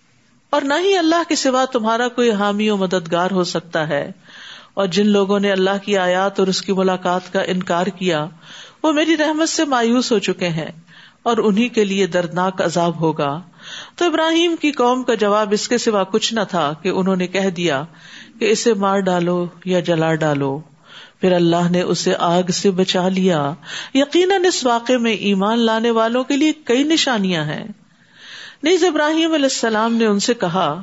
اور 0.51 0.63
نہ 0.63 0.75
ہی 0.81 0.97
اللہ 0.97 1.29
کے 1.29 1.37
سوا 1.37 1.65
تمہارا 1.65 2.09
کوئی 2.09 2.31
حامی 2.31 2.71
و 2.71 2.77
مددگار 2.77 3.31
ہو 3.31 3.45
سکتا 3.45 3.89
ہے۔ 3.89 4.13
اور 4.75 4.87
جن 4.87 5.07
لوگوں 5.07 5.41
نے 5.41 5.53
اللہ 5.53 5.85
کی 5.85 5.99
آیات 5.99 6.39
اور 6.39 6.47
اس 6.47 6.63
کی 6.63 6.73
ملاقات 6.73 7.33
کا 7.33 7.41
انکار 7.41 7.87
کیا، 7.87 8.27
وہ 8.83 8.93
میری 8.93 9.17
رحمت 9.17 9.49
سے 9.49 9.65
مایوس 9.65 10.13
ہو 10.13 10.19
چکے 10.19 10.49
ہیں۔ 10.49 10.71
اور 11.23 11.37
انہیں 11.37 11.69
کے 11.69 11.85
لیے 11.85 12.07
دردناک 12.07 12.63
عذاب 12.63 13.01
ہوگا۔ 13.01 13.43
تو 13.97 14.05
ابراہیم 14.05 14.57
کی 14.61 14.73
قوم 14.73 15.03
کا 15.03 15.15
جواب 15.15 15.53
اس 15.53 15.69
کے 15.69 15.79
سوا 15.79 16.05
کچھ 16.05 16.35
نہ 16.35 16.41
تھا 16.51 16.73
کہ 16.83 16.89
انہوں 16.89 17.17
نے 17.17 17.27
کہہ 17.27 17.51
دیا 17.51 17.85
کہ 18.41 18.51
اسے 18.51 18.75
مار 18.75 18.99
ڈالو 18.99 19.47
یا 19.65 19.81
جلا 19.81 20.15
ڈالو۔ 20.15 20.61
پھر 21.21 21.33
اللہ 21.33 21.71
نے 21.71 21.81
اسے 21.81 22.15
آگ 22.19 22.51
سے 22.51 22.71
بچا 22.71 23.09
لیا۔ 23.09 23.53
یقیناً 23.95 24.45
اس 24.45 24.67
واقعے 24.67 24.99
میں 24.99 25.13
ایمان 25.13 25.59
لانے 25.59 25.91
والوں 25.91 26.25
کے 26.25 26.37
لیے 26.37 26.53
کئی 26.65 26.83
نشانیاں 26.83 27.45
ہیں۔ 27.45 27.65
نیز 28.63 28.85
ابراہیم 28.85 29.33
علیہ 29.33 29.45
السلام 29.45 29.95
نے 29.95 30.07
ان 30.07 30.19
سے 30.19 30.35
کہا 30.35 30.83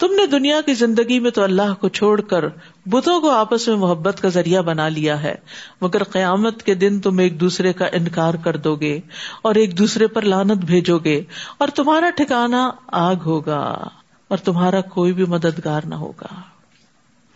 تم 0.00 0.12
نے 0.12 0.26
دنیا 0.26 0.60
کی 0.60 0.74
زندگی 0.74 1.20
میں 1.20 1.30
تو 1.30 1.42
اللہ 1.42 1.74
کو 1.80 1.88
چھوڑ 1.88 2.20
کر 2.20 2.44
بتوں 2.86 3.20
کو 3.20 3.30
آپس 3.30 3.68
میں 3.68 3.76
محبت 3.76 4.20
کا 4.20 4.28
ذریعہ 4.28 4.62
بنا 4.62 4.88
لیا 4.88 5.22
ہے، 5.22 5.34
مگر 5.80 6.04
قیامت 6.04 6.62
کے 6.62 6.74
دن 6.74 7.00
تم 7.00 7.18
ایک 7.18 7.40
دوسرے 7.40 7.72
کا 7.72 7.84
انکار 7.84 8.34
کر 8.34 8.56
دو 8.56 8.76
گے 8.76 9.00
اور 9.42 9.54
ایک 9.54 9.78
دوسرے 9.78 10.06
پر 10.06 10.22
لانت 10.22 10.64
بھیجو 10.64 10.98
گے 10.98 11.22
اور 11.58 11.68
تمہارا 11.68 12.10
ٹھکانا 12.10 12.70
آگ 12.86 13.16
ہوگا 13.26 13.88
اور 14.28 14.36
تمہارا 14.36 14.80
کوئی 14.80 15.12
بھی 15.12 15.24
مددگار 15.24 15.80
نہ 15.84 15.94
ہوگا۔ 15.94 16.40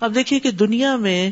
اب 0.01 0.15
دیکھیے 0.15 0.41
کہ 0.41 0.51
دنیا 0.51 0.97
میں 0.97 1.31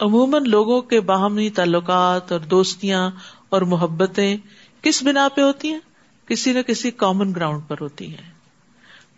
عموماً 0.00 0.44
لوگوں 0.46 0.80
کے 0.82 1.00
باہمی 1.00 1.50
تعلقات 1.50 2.32
اور 2.32 2.40
دوستیاں 2.40 3.10
اور 3.48 3.62
محبتیں 3.62 4.36
کس 4.82 5.02
بنا 5.02 5.28
پہ 5.34 5.40
ہوتی 5.40 5.68
ہیں؟ 5.68 5.80
کسی 6.26 6.52
نہ 6.52 6.62
کسی 6.62 6.90
کامن 6.90 7.32
گراؤنڈ 7.34 7.62
پر 7.68 7.76
ہوتی 7.80 8.08
ہیں۔ 8.08 8.33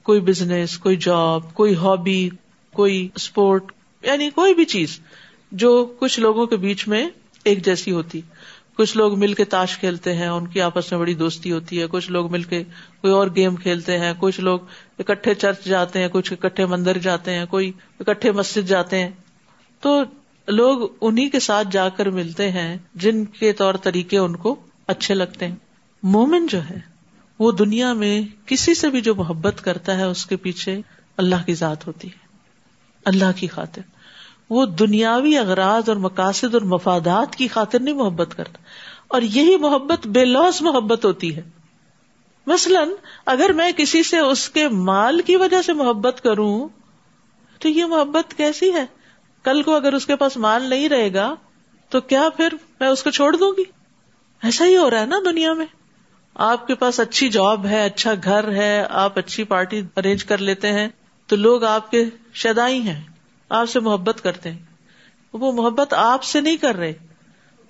کوئی 0.06 0.20
بزنس 0.20 0.78
کوئی 0.78 0.96
جاب 0.96 1.54
کوئی 1.54 1.75
ہابی 1.75 2.28
کوئی 2.72 3.08
اسپورٹ 3.14 3.72
یعنی 4.02 4.30
کوئی 4.30 4.54
بھی 4.54 4.64
چیز 4.64 5.00
جو 5.52 5.94
کچھ 5.98 6.20
لوگوں 6.20 6.46
کے 6.46 6.56
بیچ 6.56 6.88
میں 6.88 7.08
ایک 7.44 7.64
جیسی 7.64 7.90
ہوتی۔ 7.90 8.20
کچھ 8.76 8.96
لوگ 8.96 9.18
مل 9.18 9.34
کے 9.34 9.44
تاش 9.44 9.78
کھیلتے 9.78 10.14
ہیں، 10.14 10.26
ان 10.26 10.46
کی 10.46 10.60
آپس 10.60 10.92
میں 10.92 11.00
بڑی 11.00 11.14
دوستی 11.14 11.52
ہوتی 11.52 11.80
ہے۔ 11.80 11.86
کچھ 11.90 12.10
لوگ 12.10 12.32
مل 12.32 12.42
کے 12.42 12.64
کوئی 13.00 13.12
اور 13.12 13.26
گیم 13.36 13.56
کھیلتے 13.56 13.98
ہیں۔ 13.98 14.12
کچھ 14.18 14.40
لوگ 14.40 14.60
اکٹھے 14.98 15.34
چرچ 15.34 15.64
جاتے 15.64 16.00
ہیں، 16.00 16.08
کچھ 16.12 16.32
اکٹھے 16.32 16.66
مندر 16.66 16.98
جاتے 16.98 17.34
ہیں، 17.34 17.46
کوئی 17.46 17.72
اکٹھے 18.00 18.32
مسجد 18.32 18.68
جاتے 18.68 18.98
ہیں۔ 18.98 19.10
تو 19.80 20.02
لوگ 20.48 20.88
انہیں 21.00 21.30
کے 21.30 21.40
ساتھ 21.40 21.68
جا 21.70 21.88
کر 21.88 22.10
ملتے 22.10 22.50
ہیں 22.50 22.76
جن 22.94 23.25
کے 23.25 23.52
طور 23.52 23.75
طریقے 23.75 24.18
ان 24.18 24.36
کو 24.36 24.56
اچھے 24.86 25.14
لگتے 25.14 25.48
ہیں۔ 25.48 25.56
مومن 26.02 26.46
جو 26.46 26.58
ہے 26.70 26.95
وہ 27.38 27.52
دنیا 27.52 27.93
میں 27.93 28.23
کسی 28.47 28.75
سے 28.75 28.88
بھی 28.88 29.00
جو 29.00 29.14
محبت 29.14 29.55
کرتا 29.64 29.97
ہے 29.97 30.02
اس 30.02 30.26
کے 30.26 30.37
پیچھے 30.37 30.81
اللہ 31.16 31.35
کی 31.47 31.55
ذات 31.55 31.87
ہوتی 31.87 32.09
ہے، 32.09 32.26
اللہ 33.05 33.25
کی 33.37 33.47
خاطر۔ 33.47 33.83
وہ 34.50 34.66
دنیاوی 34.66 35.38
اغراض 35.38 35.88
اور 35.88 35.97
مقاصد 35.97 36.55
اور 36.55 36.62
مفادات 36.62 37.37
کی 37.37 37.49
خاطر 37.49 37.81
نہیں 37.81 37.95
محبت 37.95 38.37
کرتا۔ 38.37 38.59
اور 39.09 39.23
یہی 39.23 39.57
محبت 39.57 40.07
بے 40.07 40.25
لوس 40.25 40.62
محبت 40.62 41.05
ہوتی 41.05 41.37
ہے۔ 41.37 41.43
مثلاً 42.47 42.88
اگر 43.26 43.52
میں 43.52 43.73
کسی 43.73 44.02
سے 44.02 44.19
اس 44.19 44.49
کے 44.49 44.69
مال 44.69 45.21
کی 45.21 45.37
وجہ 45.37 45.62
سے 45.62 45.73
محبت 45.73 46.21
کروں، 46.23 46.69
تو 47.59 47.69
یہ 47.69 47.85
محبت 47.85 48.35
کیسی 48.37 48.73
ہے؟ 48.73 48.87
کل 49.43 49.62
کو 49.62 49.76
اگر 49.76 49.93
اس 49.93 50.07
کے 50.07 50.16
پاس 50.16 50.37
مال 50.37 50.62
نہیں 50.62 50.88
رہے 50.88 51.14
گا، 51.14 51.35
تو 51.88 52.00
کیا 52.00 52.28
پھر 52.37 52.49
میں 52.81 52.88
اس 52.88 53.02
کو 53.02 53.11
چھوڑ 53.11 53.37
دوں 53.37 53.52
گی؟ 53.59 53.64
ایسا 54.43 54.66
ہی 54.66 54.76
ہو 54.76 54.90
رہا 54.90 55.00
ہے 55.00 55.07
نا 55.07 55.16
دنیا 55.25 55.52
میں۔ 55.52 55.66
آپ 56.38 56.66
کے 56.66 56.75
پاس 56.75 57.00
اچھی 57.00 57.28
جاب 57.28 57.66
ہے 57.66 57.85
اچھا 57.85 58.12
گھر 58.25 58.52
ہے، 58.52 58.85
آپ 58.90 59.19
اچھی 59.19 59.45
پارٹی 59.45 59.83
ارینج 59.97 60.25
کر 60.25 60.38
لیتے 60.38 60.73
ہیں، 60.73 60.88
تو 61.26 61.37
لوگ 61.37 61.64
آپ 61.64 61.90
کے 61.90 62.05
شدائی 62.35 62.81
ہیں، 62.81 63.02
آپ 63.49 63.69
سے 63.69 63.81
محبت 63.81 64.21
کرتے 64.23 64.50
ہیں۔ 64.50 64.59
وہ 65.33 65.52
محبت 65.52 65.95
آپ 65.95 66.23
سے 66.23 66.40
نہیں 66.40 66.57
کر 66.57 66.76
رہے، 66.76 66.93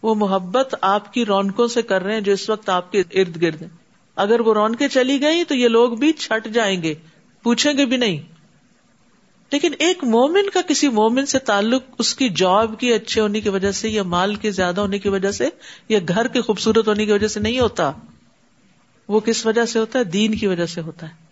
وہ 0.03 0.15
محبت 0.15 0.75
آپ 0.81 1.13
کی 1.13 1.25
رونقوں 1.25 1.67
سے 1.67 1.83
کر 1.83 2.03
رہے 2.03 2.13
ہیں 2.13 2.21
جو 2.21 2.33
اس 2.33 2.51
وقت 2.51 2.69
آپ 2.69 2.93
کے 2.93 3.01
ارد 3.01 3.43
گرد 3.43 3.63
ہیں۔ 3.63 3.69
اگر 4.17 4.41
وہ 4.41 4.55
رونقیں 4.55 4.89
چلی 4.89 5.21
گئی 5.21 5.45
تو 5.45 5.55
یہ 5.55 5.69
لوگ 5.69 5.93
بھی 5.93 6.13
چھٹ 6.13 6.49
جائیں 6.49 6.83
گے، 6.83 6.95
پوچھیں 7.43 7.73
گے 7.79 7.87
بھی 7.87 7.97
نہیں۔ 7.97 8.23
لیکن 9.53 9.73
ایک 9.79 10.05
مومن 10.05 10.51
کا 10.51 10.61
کسی 10.69 10.89
مومن 10.89 11.27
سے 11.27 11.39
تعلق 11.39 11.83
اس 11.99 12.15
کی 12.15 12.29
جاب 12.29 12.75
کی 12.79 12.93
اچھے 12.93 13.21
ہونے 13.21 13.41
کی 13.41 13.49
وجہ 13.49 13.73
سے 13.73 13.89
یا 13.89 14.03
مال 14.03 14.35
کے 14.35 14.51
زیادہ 14.51 14.81
ہونے 14.81 14.99
کی 14.99 15.09
وجہ 15.09 15.31
سے 15.31 15.49
یا 15.89 15.99
گھر 16.09 16.29
کے 16.29 16.41
خوبصورت 16.41 16.89
ہونے 16.89 17.07
کی 17.07 17.13
وجہ 17.13 17.27
سے 17.27 17.41
نہیں 17.41 17.61
ہوتا۔ 17.61 17.93
وہ 19.09 19.21
کس 19.21 19.47
وجہ 19.47 19.65
سے 19.65 19.79
ہوتا 19.79 19.99
ہے؟ 19.99 20.05
دین 20.05 20.35
کی 20.35 20.47
وجہ 20.47 20.67
سے 20.67 20.81
ہوتا 20.81 21.09
ہے۔ 21.09 21.27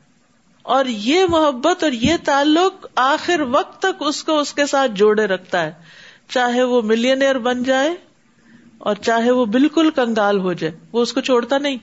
اور 0.62 0.84
یہ 0.84 1.24
محبت 1.28 1.84
اور 1.84 1.92
یہ 1.92 2.14
تعلق 2.24 2.86
آخر 2.94 3.40
وقت 3.40 3.78
تک 3.78 4.02
اس 4.02 4.24
کو 4.24 4.38
اس 4.38 4.54
کے 4.54 4.66
ساتھ 4.66 4.92
جوڑے 4.92 5.26
رکھتا 5.26 5.62
ہے۔ 5.62 5.72
چاہے 6.28 6.62
وہ 6.62 6.82
ملینئر 6.82 7.38
بن 7.38 7.62
جائے 7.62 7.94
اور 8.78 8.94
چاہے 8.94 9.30
وہ 9.30 9.44
بالکل 9.44 9.90
کنگال 9.90 10.40
ہو 10.40 10.52
جائے، 10.52 10.72
وہ 10.92 11.02
اس 11.02 11.12
کو 11.12 11.20
چھوڑتا 11.20 11.58
نہیں۔ 11.58 11.76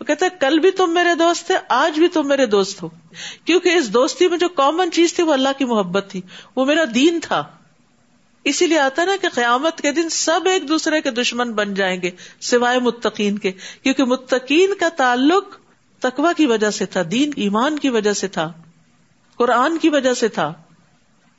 وہ 0.00 0.04
کہتا 0.04 0.26
ہے، 0.26 0.30
کل 0.40 0.58
بھی 0.58 0.70
تم 0.70 0.94
میرے 0.94 1.14
دوست 1.14 1.46
تھے، 1.46 1.54
آج 1.68 1.98
بھی 1.98 2.08
تم 2.08 2.28
میرے 2.28 2.46
دوست 2.46 2.82
ہو۔ 2.82 2.88
کیونکہ 3.44 3.68
اس 3.68 3.94
دوستی 3.94 4.28
میں 4.28 4.38
جو 4.38 4.48
کامن 4.48 4.90
چیز 4.90 5.14
تھی 5.14 5.24
وہ 5.24 5.32
اللہ 5.32 5.48
کی 5.58 5.64
محبت 5.64 6.04
تھی۔ 6.08 6.20
وہ 6.56 6.64
میرا 6.64 6.84
دین 6.94 7.20
تھا۔ 7.22 7.44
اسی 8.48 8.66
لیے 8.66 8.78
آتا 8.78 9.04
نا 9.04 9.12
کہ 9.20 9.28
قیامت 9.28 9.80
کے 9.80 9.92
دن 9.92 10.08
سب 10.08 10.40
ایک 10.44 10.68
دوسرے 10.68 11.00
کے 11.00 11.10
دشمن 11.10 11.52
بن 11.52 11.74
جائیں 11.74 12.02
گے، 12.02 12.10
سوائے 12.40 12.78
متقین 12.78 13.38
کے، 13.38 13.52
کیونکہ 13.82 14.04
متقین 14.04 14.74
کا 14.80 14.88
تعلق 14.96 15.58
تقوا 15.98 16.32
کی 16.36 16.46
وجہ 16.46 16.70
سے 16.70 16.86
تھا، 16.86 17.02
دین، 17.10 17.30
ایمان 17.36 17.78
کی 17.78 17.88
وجہ 17.88 18.12
سے 18.12 18.28
تھا، 18.28 18.52
قرآن 19.36 19.78
کی 19.78 19.88
وجہ 19.88 20.14
سے 20.14 20.28
تھا۔ 20.28 20.52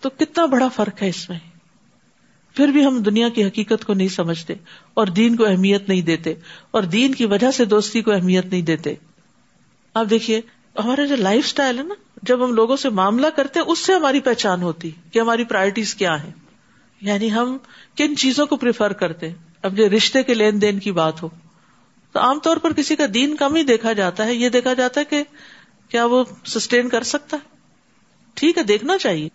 تو 0.01 0.09
کتنا 0.09 0.45
بڑا 0.45 0.67
فرق 0.67 1.03
ہے 1.03 1.09
اس 1.09 1.29
میں۔ 1.29 1.39
پھر 2.55 2.67
بھی 2.67 2.85
ہم 2.85 3.01
دنیا 3.01 3.29
کی 3.29 3.45
حقیقت 3.45 3.85
کو 3.85 3.93
نہیں 3.93 4.07
سمجھتے 4.07 4.53
اور 4.93 5.07
دین 5.07 5.35
کو 5.35 5.45
اہمیت 5.45 5.89
نہیں 5.89 6.01
دیتے 6.01 6.33
اور 6.71 6.83
دین 6.83 7.13
کی 7.13 7.25
وجہ 7.25 7.51
سے 7.51 7.65
دوستی 7.65 8.01
کو 8.01 8.11
اہمیت 8.11 8.45
نہیں 8.45 8.61
دیتے۔ 8.61 8.93
اب 9.93 10.09
دیکھیے، 10.09 10.41
ہمارا 10.83 11.05
جو 11.05 11.15
لائف 11.15 11.45
اسٹائل 11.45 11.77
ہے 11.77 11.83
نا، 11.83 11.93
جب 12.23 12.45
ہم 12.45 12.53
لوگوں 12.53 12.77
سے 12.77 12.89
معاملہ 12.89 13.27
کرتے 13.35 13.59
اس 13.59 13.79
سے 13.79 13.93
ہماری 13.93 14.19
پہچان 14.19 14.61
ہوتی 14.61 14.91
کہ 15.11 15.19
ہماری 15.19 15.43
پرائرٹیز 15.43 15.95
کیا 15.95 16.23
ہے 16.23 16.31
یعنی 17.01 17.31
ہم 17.31 17.57
کن 17.97 18.15
چیزوں 18.15 18.45
کو 18.45 18.55
پریفر 18.55 18.93
کرتے 18.93 19.33
اب 19.61 19.77
جو 19.77 19.89
رشتے 19.89 20.23
کے 20.23 20.33
لین 20.33 20.61
دین 20.61 20.79
کی 20.79 20.91
بات 20.91 21.23
ہو۔ 21.23 21.29
تو 22.11 22.19
عام 22.19 22.39
طور 22.39 22.57
پر 22.57 22.73
کسی 22.73 22.95
کا 22.95 23.05
دین 23.13 23.35
کم 23.35 23.55
ہی 23.55 23.63
دیکھا 23.63 23.93
جاتا 23.93 24.25
ہے، 24.25 24.33
یہ 24.33 24.49
دیکھا 24.49 24.73
جاتا 24.73 24.99
ہے 24.99 25.05
کہ 25.05 25.23
کیا 25.89 26.05
وہ 26.05 26.23
سسٹین 26.45 26.89
کر 26.89 27.03
سکتا 27.03 27.37
ہے؟ 27.37 27.57
ٹھیک 28.33 28.57
ہے، 28.57 28.63
دیکھنا 28.63 28.97
چاہیے 28.97 29.29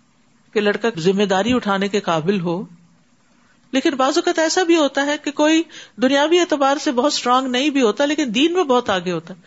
کہ 0.52 0.60
لڑکا 0.60 0.88
ذمہ 0.98 1.22
داری 1.22 1.52
اٹھانے 1.52 1.88
کے 1.88 2.00
قابل 2.00 2.40
ہو۔ 2.40 2.64
لیکن 3.72 3.90
بعض 3.90 4.16
اوقات 4.16 4.38
ایسا 4.38 4.62
بھی 4.62 4.76
ہوتا 4.76 5.06
ہے 5.06 5.16
کہ 5.24 5.30
کوئی 5.30 5.62
دنیاوی 6.02 6.38
اعتبار 6.38 6.76
سے 6.76 6.92
بہت 6.92 7.12
اسٹرانگ 7.12 7.48
نہیں 7.48 7.70
بھی 7.70 7.82
ہوتا، 7.82 8.04
لیکن 8.04 8.34
دین 8.34 8.52
میں 8.52 8.64
بہت 8.64 8.90
آگے 8.90 9.12
ہوتا 9.12 9.34
ہے۔ 9.34 9.42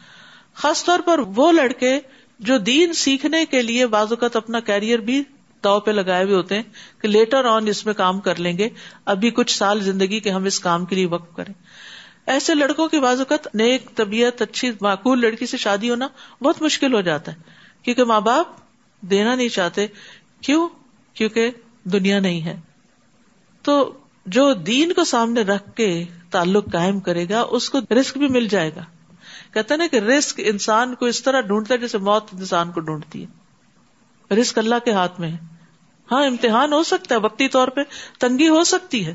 خاص 0.56 0.84
طور 0.84 1.00
پر 1.00 1.20
وہ 1.20 1.52
لڑکے 1.52 2.00
جو 2.40 2.58
دین 2.58 2.94
سیکھنے 2.94 3.46
کے 3.46 3.62
لیے 3.62 3.88
بعض 3.88 4.08
اوقات 4.10 4.36
اپنا 4.36 4.60
کیریئر 4.60 5.00
بھی 5.00 5.24
داؤ 5.64 5.80
پہ 5.80 5.92
لگائے 5.92 6.24
ہوئے 6.24 6.36
ہوتے 6.36 6.56
ہیں 6.56 6.64
کہ 7.02 7.08
لیٹر 7.08 7.46
آن 7.46 7.68
اس 7.68 7.86
میں 7.86 7.94
کام 7.94 8.20
کر 8.20 8.40
لیں 8.40 8.58
گے۔ 8.58 8.70
ابھی 9.06 9.32
کچھ 9.32 9.58
سال 9.58 9.84
زندگی 9.84 10.20
کے 10.20 10.30
ہم 10.30 10.44
اس 10.44 10.60
کام 10.60 10.86
کے 10.86 10.96
لیے 10.96 11.06
وقف 11.06 11.36
کریں۔ 11.36 11.54
ایسے 12.26 12.56
لڑکوں 12.56 12.88
کی 12.88 13.00
بازوقت 13.00 13.56
نیک 13.56 13.96
طبیعت، 13.96 14.42
اچھی 14.42 14.72
معقول 14.82 15.22
لڑکی 15.22 15.46
سے 15.46 15.58
شادی 15.58 15.90
ہونا 15.90 16.08
بہت 16.42 16.62
مشکل 16.62 16.94
ہو 16.94 17.02
جاتا 17.02 17.32
ہے۔ 17.32 17.38
کیونکہ 17.82 18.04
ماں 18.04 18.22
باپ 18.22 18.46
دینا 19.02 19.36
نہیں 19.36 19.50
چاہتے۔ 19.50 19.88
کیوں؟ 20.42 20.70
کیونکہ 21.14 21.50
دنیا 21.84 22.20
نہیں 22.20 22.42
ہے۔ 22.42 22.60
تو 23.62 23.94
جو 24.26 24.54
دین 24.54 24.94
کو 24.94 25.04
سامنے 25.04 25.42
رکھ 25.42 25.76
کے 25.76 26.04
تعلق 26.32 26.72
قائم 26.72 27.00
کرے 27.00 27.30
گا، 27.30 27.42
اس 27.42 27.70
کو 27.70 27.80
رسک 28.02 28.18
بھی 28.18 28.28
مل 28.28 28.48
جائے 28.48 28.72
گا۔ 28.76 28.84
کہتے 29.54 29.78
نا 29.78 29.88
کہ 29.92 29.96
رسک 29.96 30.42
انسان 30.46 30.96
کو 30.96 31.06
اس 31.06 31.24
طرح 31.24 31.42
ڈھونڈتا 31.42 31.74
ہے 31.74 31.80
جیسے 31.80 31.98
موت 31.98 32.24
انسان 32.32 32.72
کو 32.72 32.80
ڈھونڈتی 32.80 33.22
ہے۔ 33.22 33.47
رسک 34.32 34.58
اللہ 34.58 34.76
کے 34.86 34.92
ہاتھ 34.92 35.20
میں 35.20 35.32
ہے۔ 35.32 35.38
ہاں 36.12 36.24
امتحان 36.26 36.74
ہو 36.74 36.84
سکتا 36.84 37.16
ہے، 37.16 37.20
وقتی 37.20 37.48
طور 37.48 37.68
پہ 37.68 37.82
تنگی 38.20 38.48
ہو 38.50 38.64
سکتی 38.64 39.06
ہے، 39.06 39.14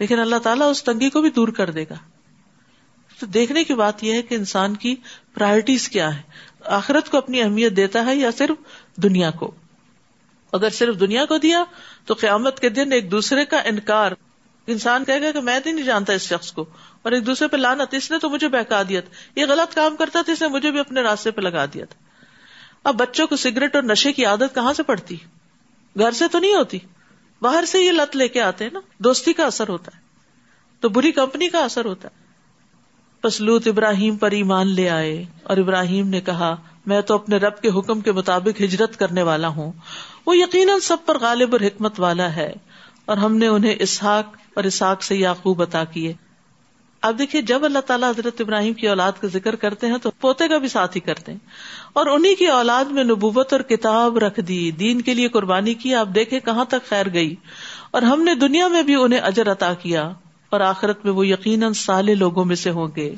لیکن 0.00 0.18
اللہ 0.18 0.38
تعالیٰ 0.42 0.70
اس 0.70 0.82
تنگی 0.84 1.10
کو 1.10 1.20
بھی 1.20 1.30
دور 1.30 1.48
کر 1.48 1.70
دے 1.70 1.84
گا۔ 1.90 1.94
تو 3.18 3.26
دیکھنے 3.26 3.64
کی 3.64 3.74
بات 3.74 4.04
یہ 4.04 4.12
ہے 4.12 4.22
کہ 4.22 4.34
انسان 4.34 4.74
کی 4.74 4.94
پرائرٹیز 5.34 5.88
کیا 5.88 6.14
ہے 6.16 6.22
آخرت 6.66 7.10
کو 7.10 7.18
اپنی 7.18 7.42
اہمیت 7.42 7.76
دیتا 7.76 8.04
ہے 8.06 8.14
یا 8.16 8.30
صرف 8.38 8.56
دنیا 9.02 9.30
کو؟ 9.30 9.50
اگر 10.52 10.70
صرف 10.70 11.00
دنیا 11.00 11.24
کو 11.24 11.38
دیا 11.38 11.62
تو 12.04 12.14
قیامت 12.14 12.60
کے 12.60 12.68
دن 12.68 12.92
ایک 12.92 13.10
دوسرے 13.10 13.44
کا 13.44 13.58
انکار۔ 13.58 14.12
انسان 14.66 15.04
کہے 15.04 15.20
گا 15.22 15.30
کہ 15.30 15.40
میں 15.40 15.58
نہیں 15.64 15.82
جانتا 15.82 16.12
اس 16.12 16.22
شخص 16.22 16.52
کو، 16.52 16.64
اور 17.02 17.12
ایک 17.12 17.26
دوسرے 17.26 17.48
پہ 17.48 17.56
لانت 17.56 17.94
اس 17.94 18.10
نے 18.10 18.18
تو 18.18 18.30
مجھے 18.30 18.48
بہکا 18.48 18.82
دیا 18.88 19.00
تھا۔ 19.00 19.40
یہ 19.40 19.46
غلط 19.46 19.74
کام 19.74 19.96
کرتا 19.96 20.22
تھا، 20.22 20.32
اس 20.32 20.42
نے 20.42 20.48
مجھے 20.48 20.70
بھی 20.70 20.80
اپنے 20.80 21.00
راستے 21.00 21.30
پہ 21.30 21.40
لگا 21.40 21.64
دیا 21.64 21.84
تھا۔ 21.84 22.09
اب 22.84 22.94
بچوں 22.94 23.26
کو 23.26 23.36
سگریٹ 23.36 23.74
اور 23.74 23.82
نشے 23.82 24.12
کی 24.12 24.24
عادت 24.24 24.54
کہاں 24.54 24.72
سے 24.72 24.82
پڑتی؟ 24.82 25.16
گھر 25.98 26.10
سے 26.10 26.28
تو 26.28 26.38
نہیں 26.38 26.54
ہوتی۔ 26.54 26.78
باہر 27.42 27.64
سے 27.64 27.80
یہ 27.80 27.92
لت 27.92 28.16
لے 28.16 28.28
کے 28.28 28.40
آتے 28.40 28.64
ہیں 28.64 28.70
نا۔ 28.72 28.80
دوستی 28.98 29.32
کا 29.32 29.44
اثر 29.44 29.68
ہوتا 29.68 29.90
ہے۔ 29.94 30.00
تو 30.80 30.88
بری 30.88 31.12
کمپنی 31.12 31.48
کا 31.48 31.58
اثر 31.58 31.84
ہوتا 31.84 32.08
ہے۔ 32.08 32.24
پسلوت 33.20 33.66
ابراہیم 33.66 34.16
پر 34.16 34.30
ایمان 34.30 34.66
لے 34.66 34.90
آئے 34.90 35.24
اور 35.42 35.56
ابراہیم 35.56 36.08
نے 36.08 36.20
کہا، 36.20 36.56
میں 36.86 37.00
تو 37.00 37.14
اپنے 37.14 37.36
رب 37.36 37.60
کے 37.60 37.68
حکم 37.68 38.00
کے 38.00 38.12
مطابق 38.12 38.60
ہجرت 38.60 38.98
کرنے 38.98 39.22
والا 39.22 39.48
ہوں۔ 39.48 39.72
وہ 40.26 40.36
یقیناً 40.36 40.78
سب 40.78 40.96
پر 41.06 41.18
غالب 41.18 41.48
اور 41.52 41.60
حکمت 41.60 42.00
والا 42.00 42.36
ہے۔ 42.36 42.52
اور 43.04 43.16
ہم 43.16 43.36
نے 43.36 43.46
انہیں 43.46 43.74
اسحاق 43.78 44.36
اور 44.56 44.64
اسحاق 44.64 45.02
سے 45.02 45.16
یاقوب 45.16 45.62
عطا 45.62 45.84
کیے۔ 45.84 46.12
اب 47.02 47.18
دیکھیے، 47.18 47.42
جب 47.42 47.64
اللہ 47.64 47.78
تعالیٰ 47.78 48.10
حضرت 48.10 48.40
ابراہیم 48.40 48.72
کی 48.72 48.88
اولاد 48.88 49.12
کا 49.20 49.26
ذکر 49.26 49.54
کرتے 49.54 49.86
ہیں 49.86 49.98
تو 50.02 50.10
پوتے 50.10 50.48
کا 50.48 50.58
بھی 50.58 50.68
ساتھ 50.68 50.96
ہی 50.96 51.00
کرتے 51.00 51.32
ہیں۔ 51.32 51.38
اور 51.92 52.06
انہیں 52.06 52.34
کی 52.34 52.46
اولاد 52.46 52.84
میں 52.84 53.04
نبوت 53.04 53.52
اور 53.52 53.60
کتاب 53.60 54.18
رکھ 54.18 54.40
دی، 54.40 54.70
دین 54.70 55.00
کے 55.00 55.14
لیے 55.14 55.28
قربانی 55.28 55.74
کی، 55.74 55.94
آپ 55.94 56.08
دیکھیں 56.14 56.40
کہاں 56.40 56.64
تک 56.64 56.88
خیر 56.88 57.12
گئی۔ 57.12 57.34
اور 57.90 58.02
ہم 58.02 58.22
نے 58.22 58.34
دنیا 58.34 58.68
میں 58.68 58.82
بھی 58.82 58.94
انہیں 58.94 59.20
اجر 59.20 59.52
عطا 59.52 59.74
کیا، 59.74 60.12
اور 60.50 60.60
آخرت 60.60 61.04
میں 61.04 61.12
وہ 61.12 61.26
یقیناً 61.26 61.72
سالے 61.72 62.14
لوگوں 62.14 62.44
میں 62.44 62.56
سے 62.56 62.70
ہوں 62.70 62.88
گے۔ 62.96 63.14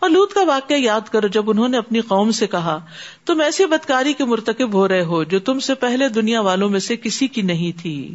اور 0.00 0.10
لوت 0.10 0.34
کا 0.34 0.42
واقعہ 0.42 0.76
یاد 0.76 1.08
کرو، 1.08 1.26
جب 1.26 1.50
انہوں 1.50 1.68
نے 1.68 1.78
اپنی 1.78 2.00
قوم 2.00 2.30
سے 2.30 2.46
کہا، 2.46 2.78
تم 3.26 3.40
ایسی 3.40 3.66
بدکاری 3.66 4.12
کے 4.12 4.24
مرتکب 4.24 4.74
ہو 4.74 4.88
رہے 4.88 5.04
ہو 5.04 5.24
جو 5.24 5.38
تم 5.38 5.58
سے 5.58 5.74
پہلے 5.74 6.08
دنیا 6.08 6.40
والوں 6.40 6.68
میں 6.68 6.80
سے 6.80 6.96
کسی 6.96 7.26
کی 7.26 7.42
نہیں 7.42 7.80
تھی۔ 7.82 8.14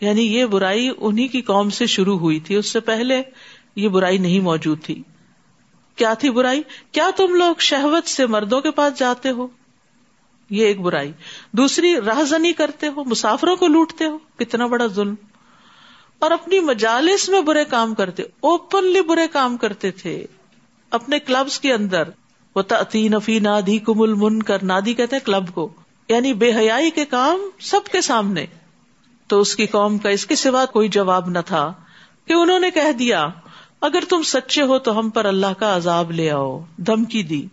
یعنی 0.00 0.22
یہ 0.22 0.44
برائی 0.44 0.90
انہیں 0.98 1.28
کی 1.28 1.40
قوم 1.40 1.70
سے 1.70 1.86
شروع 1.86 2.18
ہوئی 2.18 2.40
تھی۔ 2.40 2.56
اس 2.56 2.66
سے 2.66 2.80
پہلے 2.80 3.22
یہ 3.76 3.88
برائی 3.88 4.18
نہیں 4.18 4.40
موجود 4.40 4.84
تھی۔ 4.84 5.02
کیا 5.96 6.14
تھی 6.14 6.30
برائی؟ 6.30 6.62
کیا 6.92 7.10
تم 7.16 7.34
لوگ 7.34 7.54
شہوت 7.58 8.06
سے 8.06 8.26
مردوں 8.26 8.60
کے 8.60 8.70
پاس 8.70 8.98
جاتے 8.98 9.30
ہو؟ 9.30 9.46
یہ 10.50 10.66
ایک 10.66 10.80
برائی۔ 10.80 11.12
دوسری 11.52 11.96
راہزنی 11.96 12.52
کرتے 12.52 12.88
ہو، 12.88 13.04
مسافروں 13.04 13.56
کو 13.56 13.66
لوٹتے 13.66 14.04
ہو۔ 14.04 14.18
کتنا 14.36 14.66
بڑا 14.66 14.86
ظلم۔ 14.86 15.14
اور 16.18 16.30
اپنی 16.30 16.60
مجالس 16.60 17.28
میں 17.28 17.40
برے 17.40 17.64
کام 17.64 17.94
کرتے 17.94 18.22
اوپنلی 18.22 19.02
برے 19.02 19.28
کام 19.28 19.56
کرتے 19.56 19.90
تھے۔ 19.90 20.26
اپنے 20.90 21.18
کلبس 21.18 21.60
کے 21.60 21.72
اندر 21.72 22.02
وہ 22.54 22.62
نفی 22.94 23.38
نادی 23.38 23.78
کمل 23.78 24.14
من 24.14 24.42
کر 24.42 24.62
نادی 24.62 24.94
کہتے 24.94 25.18
کلب 25.20 25.54
کو۔ 25.54 25.72
یعنی 26.08 26.32
بے 26.32 26.52
حیائی 26.56 26.90
کے 26.90 27.04
کام 27.04 27.38
سب 27.60 27.80
کے 27.92 28.00
سامنے۔ 28.00 28.46
تو 29.26 29.40
اس 29.40 29.56
کی 29.56 29.66
قوم 29.66 29.98
کا 29.98 30.08
اس 30.08 30.26
کے 30.26 30.34
سوا 30.34 30.64
کوئی 30.64 30.88
جواب 30.88 31.28
نہ 31.28 31.38
تھا 31.46 31.72
کہ 32.24 32.32
انہوں 32.32 32.58
نے 32.58 32.70
کہہ 32.70 32.92
دیا 32.92 33.28
اگر 33.80 34.02
تم 34.08 34.22
سچے 34.22 34.62
ہو 34.62 34.78
تو 34.78 34.98
ہم 34.98 35.10
پر 35.10 35.24
اللہ 35.24 35.52
کا 35.58 35.76
عذاب 35.76 36.10
لے 36.10 36.30
آؤ۔ 36.30 36.60
دھمکی 36.76 37.22
دی۔ 37.22 37.46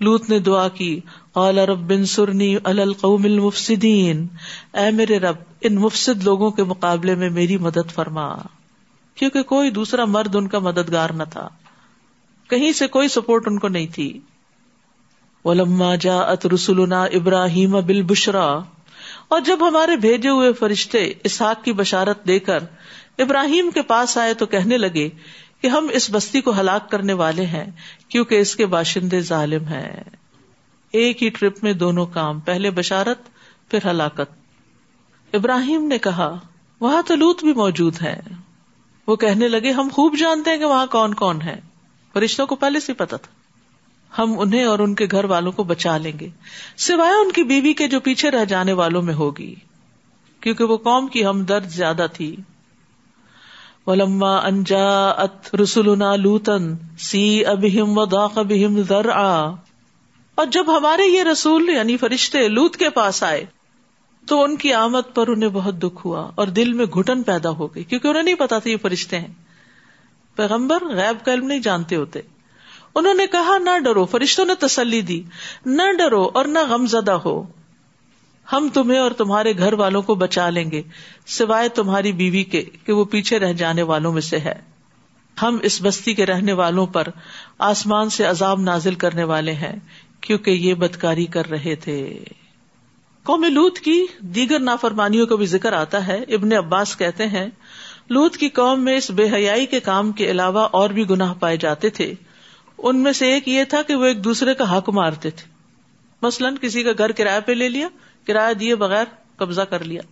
لوت 0.00 0.30
نے 0.30 0.38
دعا 0.38 0.68
کی۔ 0.68 1.00
قال 1.32 1.58
رب 1.58 1.78
بن 1.78 2.04
سرنی 2.04 2.56
القوم 2.64 3.24
المفسدین۔ 3.24 4.26
اے 4.72 4.90
میرے 4.90 5.18
رب، 5.18 5.36
ان 5.60 5.74
مفسد 5.74 6.24
لوگوں 6.24 6.50
کے 6.50 6.64
مقابلے 6.64 7.14
میں 7.14 7.30
میری 7.30 7.56
مدد 7.56 7.90
فرما۔ 7.94 8.36
کیونکہ 9.14 9.42
کوئی 9.42 9.70
دوسرا 9.70 10.04
مرد 10.04 10.36
ان 10.36 10.48
کا 10.48 10.58
مددگار 10.58 11.10
نہ 11.10 11.22
تھا۔ 11.30 11.48
کہیں 12.50 12.72
سے 12.72 12.86
کوئی 12.86 13.08
سپورٹ 13.08 13.42
ان 13.46 13.58
کو 13.58 13.68
نہیں 13.68 13.86
تھی۔ 13.86 14.20
ولما 15.44 15.94
جاءت 15.94 16.46
رسولنا 16.46 17.04
ابراہیم 17.04 17.70
بل 17.70 18.02
بشرا 18.02 18.58
اور 19.28 19.40
جب 19.40 19.68
ہمارے 19.68 19.96
بھیجے 19.96 20.28
ہوئے 20.28 20.52
فرشتے 20.52 21.12
اسحاق 21.24 21.64
کی 21.64 21.72
بشارت 21.72 22.26
دے 22.26 22.38
کر 22.38 22.58
ابراہیم 23.18 23.70
کے 23.74 23.82
پاس 23.82 24.18
آئے 24.18 24.34
تو 24.34 24.46
کہنے 24.46 24.78
لگے 24.78 25.08
کہ 25.64 25.68
ہم 25.68 25.86
اس 25.92 26.10
بستی 26.10 26.40
کو 26.40 26.60
ہلاک 26.60 26.90
کرنے 26.90 27.12
والے 27.12 27.46
ہیں 27.46 27.64
کیونکہ 28.08 28.34
اس 28.34 28.56
کے 28.56 28.66
باشندے 28.66 29.20
ظالم 29.20 29.64
ہیں۔ 29.64 30.02
ایک 30.92 31.22
ہی 31.22 31.28
ٹرپ 31.28 31.64
میں 31.64 31.72
دونوں 31.72 32.06
کام، 32.06 32.40
پہلے 32.40 32.70
بشارت، 32.70 33.18
پھر 33.70 33.78
ہلاکت۔ 33.90 35.34
ابراہیم 35.34 35.84
نے 35.84 35.98
کہا، 35.98 36.38
وہاں 36.80 37.02
تو 37.06 37.14
لوت 37.14 37.44
بھی 37.44 37.52
موجود 37.52 38.02
ہے 38.02 38.20
وہ 39.06 39.16
کہنے 39.16 39.48
لگے، 39.48 39.70
ہم 39.70 39.88
خوب 39.92 40.16
جانتے 40.18 40.50
ہیں 40.50 40.58
کہ 40.58 40.64
وہاں 40.64 40.86
کون 40.86 41.14
کون 41.14 41.42
ہے 41.42 41.60
فرشتوں 42.12 42.46
کو 42.46 42.56
پہلے 42.56 42.80
سے 42.80 42.92
پتا 42.92 43.16
تھا۔ 43.16 43.32
ہم 44.22 44.40
انہیں 44.40 44.64
اور 44.64 44.78
ان 44.78 44.94
کے 44.94 45.06
گھر 45.10 45.24
والوں 45.24 45.52
کو 45.52 45.64
بچا 45.64 45.96
لیں 45.96 46.18
گے۔ 46.20 46.28
سوائے 46.76 47.12
ان 47.12 47.32
کی 47.32 47.42
بیوی 47.42 47.72
کے 47.72 47.88
جو 47.88 48.00
پیچھے 48.00 48.30
رہ 48.30 48.44
جانے 48.44 48.72
والوں 48.72 49.02
میں 49.02 49.14
ہوگی، 49.14 49.54
کیونکہ 50.40 50.64
وہ 50.64 50.76
قوم 50.76 51.06
کی 51.06 51.26
ہمدرد 51.26 51.68
زیادہ 51.68 52.06
تھی۔ 52.12 52.36
ولما 53.86 54.36
انجا 54.36 55.08
ات 55.08 55.54
رسولنا 55.54 56.16
لوتن 56.16 56.74
سی 56.98 57.46
ابہم 57.46 57.98
و 57.98 58.04
داق 58.04 58.38
ابہم 58.38 58.82
ذر 58.82 59.08
اور 59.08 60.46
جب 60.46 60.78
ہمارے 60.78 61.02
یہ 61.02 61.22
رسول 61.22 61.68
یعنی 61.68 61.96
فرشتے 61.96 62.48
لوت 62.48 62.76
کے 62.76 62.90
پاس 62.90 63.22
آئے 63.22 63.44
تو 64.26 64.42
ان 64.42 64.56
کی 64.56 64.72
آمد 64.72 65.14
پر 65.14 65.28
انہیں 65.28 65.50
بہت 65.50 65.74
دکھ 65.74 66.06
ہوا 66.06 66.30
اور 66.34 66.46
دل 66.46 66.72
میں 66.72 66.86
گھٹن 66.86 67.22
پیدا 67.22 67.50
ہو 67.50 67.74
گئی 67.74 67.84
کیونکہ 67.84 68.08
انہیں 68.08 68.22
نہیں 68.22 68.34
پتا 68.34 68.58
تھا 68.58 68.70
یہ 68.70 68.76
فرشتے 68.82 69.18
ہیں۔ 69.18 69.32
پیغمبر 70.36 70.84
غیب 70.84 71.24
کا 71.24 71.32
علم 71.32 71.46
نہیں 71.46 71.58
جانتے 71.58 71.96
ہوتے۔ 71.96 72.20
انہوں 72.94 73.14
نے 73.14 73.26
کہا، 73.26 73.58
نہ 73.58 73.78
ڈرو، 73.78 74.04
فرشتوں 74.04 74.44
نے 74.44 74.54
تسلی 74.54 75.00
دی۔ 75.00 75.22
نہ 75.66 75.82
ڈرو 75.98 76.30
اور 76.34 76.44
نہ 76.44 76.58
غم 76.68 76.86
زدہ 76.86 77.12
ہو۔ 77.12 77.42
ہم 78.52 78.68
تمہیں 78.74 78.98
اور 78.98 79.10
تمہارے 79.10 79.58
گھر 79.58 79.72
والوں 79.72 80.02
کو 80.02 80.14
بچا 80.14 80.50
لیں 80.50 80.70
گے، 80.70 80.82
سوائے 81.26 81.68
تمہاری 81.68 82.12
بیوی 82.12 82.44
کے، 82.44 82.64
کہ 82.84 82.92
وہ 82.92 83.04
پیچھے 83.04 83.38
رہ 83.38 83.52
جانے 83.52 83.82
والوں 83.82 84.12
میں 84.12 84.20
سے 84.20 84.38
ہے۔ 84.38 84.54
ہم 85.42 85.58
اس 85.62 85.82
بستی 85.82 86.14
کے 86.14 86.26
رہنے 86.26 86.52
والوں 86.52 86.86
پر 86.86 87.08
آسمان 87.58 88.10
سے 88.10 88.24
عذاب 88.24 88.60
نازل 88.60 88.94
کرنے 88.94 89.24
والے 89.24 89.52
ہیں، 89.52 89.76
کیونکہ 90.20 90.50
یہ 90.50 90.74
بدکاری 90.74 91.26
کر 91.26 91.50
رہے 91.50 91.74
تھے۔ 91.74 92.24
قوم 93.22 93.44
لوت 93.44 93.78
کی 93.78 94.06
دیگر 94.20 94.58
نافرمانیوں 94.58 95.26
کا 95.26 95.36
بھی 95.36 95.46
ذکر 95.46 95.72
آتا 95.72 96.06
ہے۔ 96.06 96.24
ابن 96.28 96.52
عباس 96.52 96.96
کہتے 96.96 97.26
ہیں، 97.26 97.46
لوت 98.10 98.36
کی 98.36 98.48
قوم 98.48 98.84
میں 98.84 98.96
اس 98.96 99.10
بے 99.10 99.32
حیائی 99.32 99.66
کے 99.66 99.80
کام 99.80 100.12
کے 100.12 100.30
علاوہ 100.30 100.60
اور 100.60 100.90
بھی 100.90 101.10
گناہ 101.10 101.34
پائے 101.34 101.56
جاتے 101.56 101.90
تھے۔ 101.90 102.14
ان 102.78 102.96
میں 102.96 103.12
سے 103.12 103.32
ایک 103.32 103.48
یہ 103.48 103.64
تھا 103.64 103.82
کہ 103.82 103.94
وہ 103.94 104.04
ایک 104.04 104.24
دوسرے 104.24 104.54
کا 104.54 104.76
حق 104.76 104.88
مارتے 104.88 105.30
تھے۔ 105.30 105.50
مثلاً 106.22 106.54
کسی 106.60 106.82
کا 106.82 106.90
گھر 106.98 107.12
کرایہ 107.12 107.40
پہ 107.40 107.52
لے 107.52 107.68
لیا 107.68 107.88
کرایہ 108.26 108.54
دیے 108.54 108.74
بغیر 108.74 109.04
قبضہ 109.36 109.60
کر 109.60 109.84
لیا۔ 109.84 110.02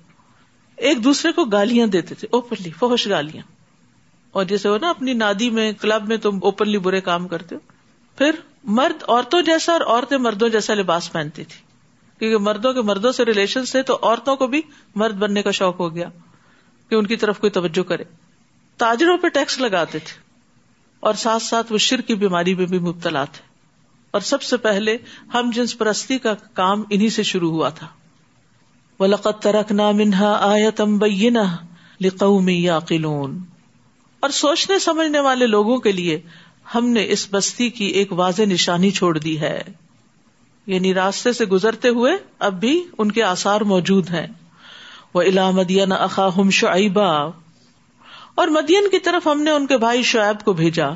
ایک 0.77 1.05
دوسرے 1.05 1.33
کو 1.33 1.45
گالیاں 1.45 1.87
دیتے 1.87 2.15
تھے 2.15 2.29
اوپنلی 2.31 2.71
فوش 2.71 3.09
گالیاں۔ 3.09 3.43
اور 4.31 4.45
جیسے 4.45 4.69
ہو 4.69 4.79
نا 4.79 4.91
اپنی 4.91 5.13
نادی 5.13 5.51
میں، 5.51 5.73
کلب 5.73 6.09
میں 6.09 6.17
تم 6.17 6.39
اوپنلی 6.43 6.79
برے 6.79 7.01
کام 7.01 7.29
کرتے 7.29 7.55
ہو۔ 7.55 7.61
پھر 8.19 8.31
مرد 8.65 9.03
عورتوں 9.09 9.43
جیسا 9.43 9.73
اور 9.73 9.81
عورتیں 9.81 10.19
مردوں 10.19 10.49
جیسا 10.49 10.75
لباس 10.75 11.13
پہنتی 11.13 11.45
تھی۔ 11.45 11.61
کیونکہ 12.19 12.45
مردوں 12.45 12.73
کے 12.73 12.83
مردوں 12.83 13.13
سے 13.13 13.25
ریلیشن 13.25 13.65
سے 13.65 13.83
تو 13.83 13.99
عورتوں 14.03 14.37
کو 14.37 14.47
بھی 14.47 14.63
مرد 14.95 15.15
بننے 15.15 15.43
کا 15.43 15.51
شوق 15.51 15.81
ہو 15.81 15.95
گیا 15.95 16.09
کہ 16.89 16.95
ان 16.95 17.07
کی 17.07 17.17
طرف 17.17 17.39
کوئی 17.39 17.51
توجہ 17.51 17.83
کرے۔ 17.83 18.05
تاجروں 18.77 19.19
پہ 19.19 19.29
ٹیکس 19.29 19.59
لگاتے 19.59 19.99
تھے۔ 19.99 20.21
اور 21.01 21.15
ساتھ 21.15 21.43
ساتھ 21.43 21.73
وہ 21.73 21.79
شر 21.79 22.01
کی 22.01 22.15
بیماری 22.15 22.55
میں 22.55 22.67
بھی 22.67 22.79
مبتلا 22.79 23.25
تھے۔ 23.25 23.43
اور 24.11 24.21
سب 24.21 24.43
سے 24.43 24.57
پہلے 24.57 24.97
ہم 25.35 25.51
جنس 25.55 25.79
پرستی 25.79 26.19
کا 26.19 26.35
کام 26.35 26.83
انہیں 26.91 27.09
سے 27.09 27.23
شروع 27.23 27.51
ہوا 27.51 27.69
تھا۔ 27.69 27.87
وَلَقَدْ 29.03 29.43
تَرَكْنَا 29.43 29.91
مِنْهَا 29.91 30.53
آيَةً 30.53 30.99
بَيِّنَةً 30.99 31.47
لِقَوْمٍ 32.01 32.49
يَعْقِلُونَ۔ 32.49 33.39
اور 34.21 34.31
سوچنے 34.31 34.79
سمجھنے 34.79 35.21
والے 35.21 35.47
لوگوں 35.47 35.79
کے 35.79 35.93
لیے 35.93 36.21
ہم 36.75 36.89
نے 36.89 37.07
اس 37.09 37.29
بستی 37.31 37.71
کی 37.71 37.85
ایک 37.85 38.13
واضح 38.13 38.43
نشانی 38.43 38.91
چھوڑ 38.91 39.19
دی 39.19 39.41
ہے۔ 39.41 39.63
یعنی 40.67 40.95
راستے 40.95 41.33
سے 41.33 41.45
گزرتے 41.45 41.89
ہوئے 41.89 42.13
اب 42.39 42.61
بھی 42.61 42.83
ان 42.99 43.13
کے 43.13 43.23
آثار 43.23 43.61
موجود 43.61 44.11
ہیں۔ 44.11 44.27
وہ 45.15 45.23
الا 45.23 45.51
مدین 45.51 45.93
اخاہم 45.93 46.51
شعیبا 46.51 47.11
اور 48.35 48.49
مدین 48.49 48.89
کی 48.91 48.99
طرف 48.99 49.27
ہم 49.27 49.43
نے 49.43 49.51
ان 49.51 49.67
کے 49.67 49.77
بھائی 49.77 50.03
شعیب 50.03 50.45
کو 50.45 50.53
بھیجا۔ 50.53 50.89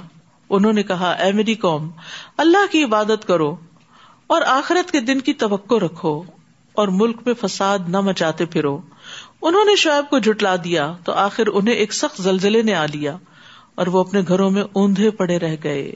انہوں 0.50 0.72
نے 0.72 0.82
کہا، 0.82 1.10
اے 1.10 1.32
میری 1.32 1.54
قوم، 1.54 1.90
اللہ 2.36 2.72
کی 2.72 2.84
عبادت 2.84 3.26
کرو 3.26 3.56
اور 4.26 4.42
آخرت 4.46 4.90
کے 4.90 5.00
دن 5.00 5.20
کی 5.20 5.32
توقع 5.32 5.74
رکھو۔ 5.74 6.22
اور 6.76 6.88
ملک 6.88 7.16
میں 7.26 7.34
فساد 7.34 7.78
نہ 7.88 8.00
مچاتے 8.00 8.44
پھرو۔ 8.44 8.80
انہوں 9.42 9.64
نے 9.64 9.76
شعیب 9.76 10.10
کو 10.10 10.18
جٹلا 10.18 10.56
دیا 10.56 10.94
تو 11.04 11.12
آخر 11.12 11.42
انہیں 11.52 11.74
ایک 11.74 11.92
سخت 11.92 12.22
زلزلے 12.22 12.62
نے 12.62 12.74
آ 12.74 12.86
لیا 12.86 13.16
اور 13.74 13.86
وہ 13.86 14.00
اپنے 14.00 14.20
گھروں 14.28 14.50
میں 14.50 14.62
اوندھے 14.72 15.10
پڑے 15.10 15.38
رہ 15.38 15.56
گئے۔ 15.64 15.92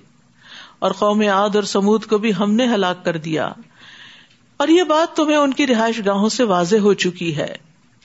اور 0.78 0.90
قوم 0.90 1.20
عاد 1.20 1.50
اور 1.54 1.62
سمود 1.62 2.04
کو 2.04 2.18
بھی 2.18 2.32
ہم 2.34 2.54
نے 2.54 2.66
ہلاک 2.66 3.04
کر 3.04 3.16
دیا۔ 3.16 3.52
اور 4.56 4.68
یہ 4.68 4.82
بات 4.82 5.16
تمہیں 5.16 5.36
ان 5.36 5.52
کی 5.52 5.66
رہائش 5.66 6.00
گاہوں 6.06 6.28
سے 6.28 6.44
واضح 6.44 6.76
ہو 6.76 6.94
چکی 6.94 7.36
ہے۔ 7.36 7.56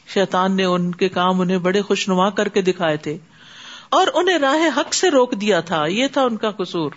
شیطان 0.07 0.57
نے 0.57 0.63
ان 0.63 0.91
کے 0.95 1.09
کام 1.09 1.41
انہیں 1.41 1.57
بڑے 1.57 1.81
خوشنما 1.81 2.29
کر 2.29 2.47
کے 2.47 2.61
دکھائے 2.61 2.97
تھے۔ 2.97 3.17
اور 3.89 4.07
انہیں 4.13 4.37
راہ 4.37 4.79
حق 4.79 4.93
سے 4.93 5.09
روک 5.09 5.31
دیا 5.41 5.59
تھا۔ 5.59 5.85
یہ 5.85 6.07
تھا 6.07 6.23
ان 6.23 6.37
کا 6.37 6.51
قصور۔ 6.51 6.91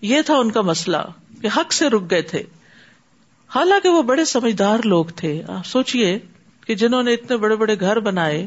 یہ 0.00 0.22
تھا 0.22 0.34
ان 0.34 0.50
کا 0.50 0.60
مسئلہ 0.60 0.96
کہ 1.42 1.48
حق 1.56 1.72
سے 1.72 1.88
رک 1.88 2.10
گئے 2.10 2.22
تھے۔ 2.22 2.42
حالانکہ 3.54 3.88
وہ 3.88 4.02
بڑے 4.02 4.24
سمجھدار 4.24 4.78
لوگ 4.84 5.04
تھے۔ 5.04 5.42
آپ 5.48 5.66
سوچیے 5.66 6.18
کہ 6.66 6.74
جنہوں 6.74 7.02
نے 7.02 7.14
اتنے 7.14 7.36
بڑے 7.36 7.56
بڑے 7.56 7.80
گھر 7.80 8.00
بنائے 8.00 8.46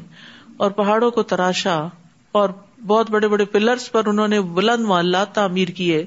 اور 0.58 0.72
پہاڑوں 0.72 1.12
کو 1.12 1.24
تراشا 1.24 1.88
اور 2.32 2.50
بہت 2.88 3.12
بڑے 3.12 3.28
بڑے 3.28 3.46
پلرس 3.46 3.92
پر 3.92 4.06
انہوں 4.06 4.28
نے 4.28 4.42
بلند 4.42 4.86
معلات 4.86 5.32
تعمیر 5.36 5.68
کیے، 5.68 6.06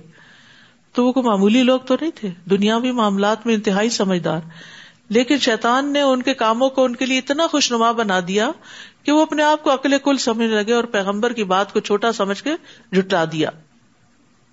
تو 0.92 1.06
وہ 1.06 1.12
کوئی 1.12 1.26
معمولی 1.26 1.62
لوگ 1.62 1.80
تو 1.80 1.96
نہیں 2.00 2.10
تھے۔ 2.14 2.30
دنیاوی 2.50 2.92
معاملات 2.92 3.46
میں 3.46 3.54
انتہائی 3.54 3.90
سمجھدار۔ 3.90 4.40
لیکن 5.08 5.38
شیطان 5.38 5.92
نے 5.92 6.00
ان 6.00 6.22
کے 6.22 6.34
کاموں 6.34 6.70
کو 6.70 6.84
ان 6.84 6.96
کے 6.96 7.06
لیے 7.06 7.18
اتنا 7.18 7.46
خوش 7.46 7.72
نما 7.72 7.92
بنا 7.92 8.20
دیا 8.28 8.50
کہ 9.02 9.12
وہ 9.12 9.22
اپنے 9.22 9.42
آپ 9.42 9.62
کو 9.62 9.70
اکلے 9.70 9.98
کل 9.98 10.16
سمجھنے 10.16 10.46
لگے 10.46 10.72
اور 10.72 10.84
پیغمبر 10.84 11.32
کی 11.32 11.44
بات 11.44 11.72
کو 11.72 11.80
چھوٹا 11.80 12.12
سمجھ 12.12 12.42
کے 12.42 12.50
جٹلا 12.92 13.24
دیا۔ 13.32 13.50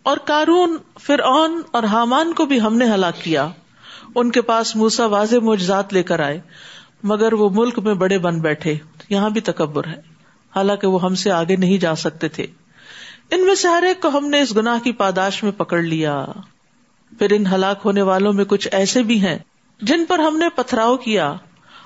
اور 0.04 0.18
کارون 0.18 0.78
فرعون 1.00 1.62
اور 1.72 1.84
حامان 1.84 2.34
کو 2.34 2.46
بھی 2.46 2.62
ہم 2.62 2.78
نے 2.78 2.86
ہلاک 2.86 3.24
کیا۔ 3.24 3.50
ان 4.16 4.32
کے 4.32 4.42
پاس 4.42 4.76
موسا 4.76 5.06
واضح 5.06 5.36
معجزات 5.44 5.94
لے 5.94 6.04
کر 6.04 6.20
آئے، 6.20 6.42
مگر 7.04 7.34
وہ 7.34 7.50
ملک 7.54 7.80
میں 7.80 7.94
بڑے 7.94 8.18
بن 8.18 8.40
بیٹھے۔ 8.40 8.76
یہاں 9.10 9.30
بھی 9.30 9.42
تکبر 9.42 9.88
ہے۔ 9.88 10.02
حالانکہ 10.56 10.88
وہ 10.88 11.04
ہم 11.04 11.16
سے 11.16 11.32
آگے 11.32 11.56
نہیں 11.56 11.78
جا 11.78 11.96
سکتے 11.96 12.28
تھے۔ 12.28 12.48
ان 13.32 13.46
میں 13.46 13.56
سے 13.56 13.68
ہر 13.68 13.84
ایک 13.84 14.02
کو 14.02 14.08
ہم 14.08 14.30
نے 14.30 14.42
اس 14.42 14.56
گناہ 14.58 14.80
کی 14.84 14.92
پاداش 14.92 15.44
میں 15.44 15.52
پکڑ 15.52 15.82
لیا۔ 15.82 16.26
پھر 17.20 17.34
ان 17.34 17.48
ہلاک 17.48 17.80
ہونے 17.86 18.02
والوں 18.02 18.34
میں 18.34 18.46
کچھ 18.46 18.68
ایسے 18.72 19.04
بھی 19.04 19.22
ہیں 19.22 19.38
جن 19.82 20.06
پر 20.06 20.20
ہم 20.20 20.38
نے 20.38 20.50
پتھراؤ 20.56 20.98
کیا، 20.98 21.34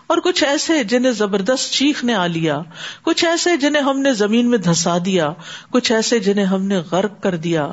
اور 0.08 0.18
کچھ 0.18 0.44
ایسے 0.44 0.84
جنہیں 0.84 1.12
زبردست 1.12 1.74
چیخ 1.74 2.04
نے 2.04 2.14
آ 2.14 2.28
لیا۔ 2.28 2.60
کچھ 3.02 3.26
ایسے 3.26 3.58
جنہیں 3.58 3.84
ہم 3.84 4.00
نے 4.00 4.14
زمین 4.14 4.50
میں 4.50 4.58
دھسا 4.58 4.98
دیا۔ 5.06 5.34
کچھ 5.70 5.92
ایسے 5.92 6.20
جنہیں 6.20 6.46
ہم 6.46 6.66
نے 6.66 6.78
غرق 6.92 7.24
کر 7.24 7.36
دیا، 7.36 7.68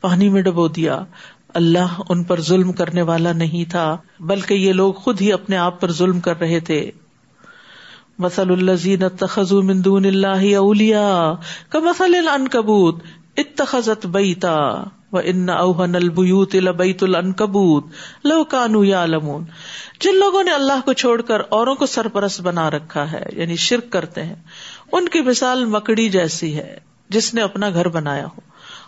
پانی 0.00 0.28
میں 0.28 0.42
ڈبو 0.42 0.68
دیا۔ 0.68 1.04
اللہ 1.54 2.00
ان 2.08 2.24
پر 2.24 2.40
ظلم 2.40 2.72
کرنے 2.72 3.02
والا 3.02 3.32
نہیں 3.32 3.70
تھا، 3.70 3.96
بلکہ 4.20 4.54
یہ 4.54 4.72
لوگ 4.72 4.92
خود 4.92 5.20
ہی 5.20 5.32
اپنے 5.32 5.56
آپ 5.56 5.80
پر 5.80 5.92
ظلم 5.92 6.20
کر 6.20 6.40
رہے 6.40 6.60
تھے۔ 6.60 6.90
مسل 8.18 8.50
الزین 8.50 9.08
تخذ 9.18 9.52
مندون 9.52 10.04
اللہ 10.04 10.56
اولیا 10.56 11.34
کا 11.68 11.78
مسل 11.78 12.28
ان 12.32 12.48
کبوت 12.48 13.02
اتخذت 13.36 14.06
بیتا 14.06 14.56
و 15.12 15.18
ان 15.24 15.48
اوہن 15.48 15.94
البیوت 15.94 16.54
لبیت 16.54 17.02
العنکبوت 17.02 17.84
لو 18.24 18.44
کانو 18.44 18.84
یعلمون 18.84 19.44
جن 20.00 20.14
لوگوں 20.14 20.42
نے 20.44 20.52
اللہ 20.52 20.80
کو 20.84 20.92
چھوڑ 20.92 21.20
کر 21.22 21.42
اوروں 21.48 21.74
کو 21.74 21.86
سرپرست 21.86 22.40
بنا 22.40 22.70
رکھا 22.70 23.10
ہے 23.12 23.22
یعنی 23.32 23.56
شرک 23.56 23.90
کرتے 23.90 24.22
ہیں، 24.22 24.34
ان 24.92 25.08
کی 25.08 25.20
مثال 25.20 25.64
مکڑی 25.64 26.08
جیسی 26.08 26.54
ہے، 26.56 26.78
جس 27.08 27.34
نے 27.34 27.42
اپنا 27.42 27.70
گھر 27.70 27.88
بنایا 27.88 28.26
ہو۔ 28.26 28.45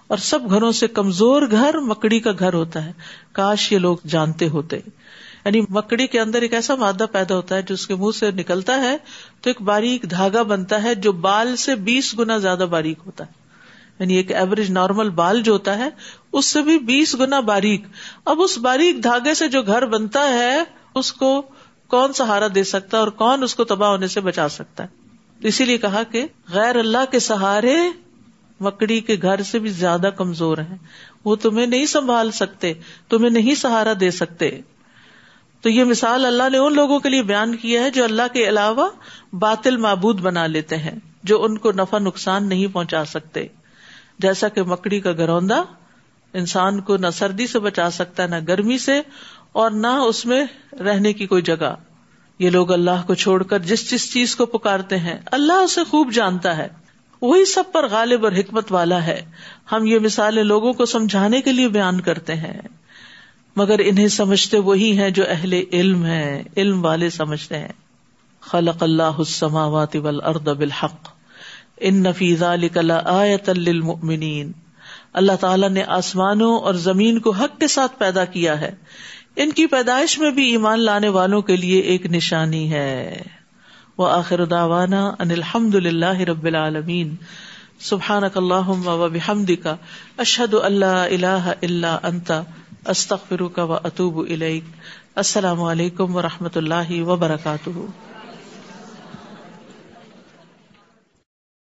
اور 0.08 0.18
سب 0.18 0.50
گھروں 0.50 0.72
سے 0.72 0.88
کمزور 0.88 1.42
گھر 1.50 1.78
مکڑی 1.78 2.20
کا 2.20 2.30
گھر 2.38 2.54
ہوتا 2.54 2.84
ہے۔ 2.84 2.92
کاش 3.32 3.72
یہ 3.72 3.78
لوگ 3.78 3.96
جانتے 4.06 4.48
ہوتے۔ 4.48 4.76
یعنی 5.44 5.60
مکڑی 5.60 6.06
کے 6.06 6.20
اندر 6.20 6.42
ایک 6.42 6.54
ایسا 6.54 6.74
مادہ 6.74 7.04
پیدا 7.12 7.36
ہوتا 7.36 7.56
ہے 7.56 7.62
جو 7.62 7.74
اس 7.74 7.86
کے 7.86 7.94
منہ 7.94 8.16
سے 8.16 8.30
نکلتا 8.30 8.76
ہے، 8.76 8.96
تو 9.40 9.50
ایک 9.50 9.62
باریک 9.62 10.10
دھاگا 10.10 10.42
بنتا 10.42 10.82
ہے 10.82 10.94
جو 10.94 11.12
بال 11.12 11.56
سے 11.56 11.74
بیس 11.74 12.18
گنا 12.18 12.38
زیادہ 12.38 12.66
باریک 12.70 12.98
ہوتا 13.06 13.26
ہے۔ 13.26 13.32
یعنی 13.98 14.14
ایک 14.14 14.32
ایوریج 14.32 14.70
نارمل 14.70 15.10
بال 15.10 15.42
جو 15.42 15.52
ہوتا 15.52 15.78
ہے، 15.78 15.88
اس 16.32 16.46
سے 16.46 16.62
بھی 16.62 16.78
بیس 16.78 17.16
گنا 17.20 17.40
باریک۔ 17.40 17.82
اب 18.24 18.40
اس 18.40 18.58
باریک 18.58 19.04
دھاگے 19.04 19.34
سے 19.34 19.48
جو 19.48 19.62
گھر 19.62 19.86
بنتا 19.86 20.20
ہے، 20.20 20.62
اس 20.94 21.12
کو 21.12 21.42
کون 21.88 22.12
سہارا 22.12 22.46
دے 22.54 22.64
سکتا 22.64 22.96
ہے 22.96 23.02
اور 23.02 23.08
کون 23.08 23.42
اس 23.42 23.54
کو 23.54 23.64
تباہ 23.64 23.90
ہونے 23.90 24.06
سے 24.06 24.20
بچا 24.20 24.48
سکتا 24.48 24.84
ہے؟ 24.84 24.88
اسی 25.40 25.64
لیے 25.64 25.78
کہا 25.78 26.02
کہ 26.02 26.26
غیر 26.52 26.76
اللہ 26.76 27.10
کے 27.10 27.18
سہارے 27.18 27.76
مکڑی 28.60 29.00
کے 29.00 29.16
گھر 29.22 29.42
سے 29.42 29.58
بھی 29.58 29.70
زیادہ 29.70 30.10
کمزور 30.16 30.58
ہیں۔ 30.58 30.76
وہ 31.24 31.36
تمہیں 31.36 31.66
نہیں 31.66 31.86
سنبھال 31.86 32.30
سکتے، 32.30 32.72
تمہیں 33.08 33.30
نہیں 33.30 33.54
سہارا 33.54 33.92
دے 34.00 34.10
سکتے۔ 34.10 34.60
تو 35.60 35.68
یہ 35.68 35.84
مثال 35.84 36.26
اللہ 36.26 36.42
نے 36.52 36.58
ان 36.58 36.74
لوگوں 36.74 36.98
کے 36.98 37.08
لیے 37.08 37.22
بیان 37.22 37.56
کیا 37.56 37.82
ہے 37.82 37.90
جو 37.90 38.04
اللہ 38.04 38.22
کے 38.32 38.48
علاوہ 38.48 38.88
باطل 39.32 39.76
معبود 39.76 40.20
بنا 40.20 40.46
لیتے 40.46 40.76
ہیں، 40.76 40.98
جو 41.22 41.44
ان 41.44 41.58
کو 41.58 41.72
نفع 41.72 41.98
نقصان 41.98 42.48
نہیں 42.48 42.66
پہنچا 42.66 43.04
سکتے۔ 43.04 43.46
جیسا 44.18 44.48
کہ 44.48 44.62
مکڑی 44.62 45.00
کا 45.00 45.12
گروندا 45.12 45.62
انسان 46.32 46.80
کو 46.80 46.96
نہ 46.96 47.06
سردی 47.12 47.46
سے 47.46 47.58
بچا 47.58 47.90
سکتا 47.90 48.22
ہے، 48.22 48.28
نہ 48.28 48.34
گرمی 48.48 48.78
سے، 48.78 49.00
اور 49.52 49.70
نہ 49.70 49.86
اس 49.86 50.26
میں 50.26 50.44
رہنے 50.72 51.12
کی 51.12 51.26
کوئی 51.26 51.42
جگہ۔ 51.42 51.74
یہ 52.38 52.50
لوگ 52.50 52.72
اللہ 52.72 53.06
کو 53.06 53.14
چھوڑ 53.14 53.42
کر 53.42 53.58
جس 53.58 53.90
جس 53.90 54.12
چیز 54.12 54.36
کو 54.36 54.46
پکارتے 54.46 54.98
ہیں، 54.98 55.16
اللہ 55.26 55.52
اسے 55.52 55.84
خوب 55.84 56.12
جانتا 56.12 56.56
ہے۔ 56.56 56.68
وہی 57.22 57.44
سب 57.44 57.64
پر 57.72 57.88
غالب 57.88 58.24
اور 58.24 58.32
حکمت 58.32 58.72
والا 58.72 59.06
ہے۔ 59.06 59.22
ہم 59.72 59.86
یہ 59.86 59.98
مثالیں 59.98 60.42
لوگوں 60.42 60.72
کو 60.72 60.86
سمجھانے 60.86 61.40
کے 61.40 61.52
لیے 61.52 61.68
بیان 61.68 62.00
کرتے 62.00 62.34
ہیں۔ 62.34 62.60
مگر 63.56 63.80
انہیں 63.84 64.08
سمجھتے 64.08 64.58
وہی 64.58 64.98
ہیں 64.98 65.10
جو 65.10 65.22
اہل 65.28 65.62
علم 65.72 66.04
ہے 66.04 66.42
علم 66.56 66.84
والے 66.84 67.10
سمجھتے 67.10 67.58
ہیں۔ 67.58 67.72
خلق 68.40 68.82
اللہ 68.82 69.02
السماوات 69.02 69.96
والارض 69.96 70.48
بالحق۔ 70.48 71.08
ان 71.80 72.02
نفیزہ 72.02 72.56
للمؤمنین۔ 73.48 74.52
اللہ 75.12 75.32
تعالیٰ 75.40 75.70
نے 75.70 75.82
آسمانوں 75.82 76.58
اور 76.58 76.74
زمین 76.74 77.18
کو 77.18 77.30
حق 77.30 77.60
کے 77.60 77.68
ساتھ 77.68 77.98
پیدا 77.98 78.24
کیا 78.24 78.60
ہے۔ 78.60 78.70
ان 79.36 79.50
کی 79.50 79.66
پیدائش 79.66 80.18
میں 80.18 80.30
بھی 80.30 80.50
ایمان 80.50 80.80
لانے 80.80 81.08
والوں 81.08 81.42
کے 81.42 81.56
لیے 81.56 81.80
ایک 81.80 82.06
نشانی 82.06 82.72
ہے۔ 82.72 83.22
وہ 83.98 84.08
آخر 84.08 84.44
داوانا 84.44 85.14
ان 85.18 85.30
الحمد 85.30 85.74
للہ 85.74 86.20
رب 86.20 86.44
العالمین. 86.44 87.14
سبحان 87.80 88.22
اللہ 88.34 88.68
و 88.86 89.08
بحمد 89.08 89.50
کا 89.62 89.76
اشد 90.18 90.54
اللہ 90.54 90.84
اللہ 90.84 91.50
اللہ 91.62 91.98
انتا 92.02 92.42
استخر 92.86 93.46
کا 93.54 93.64
و 93.64 93.72
اطوب 93.72 94.18
السلام 95.14 95.62
علیکم 95.62 96.16
و 96.16 96.22
رحمۃ 96.22 96.56
اللہ 96.56 97.02
وبرکاتہ. 97.02 97.78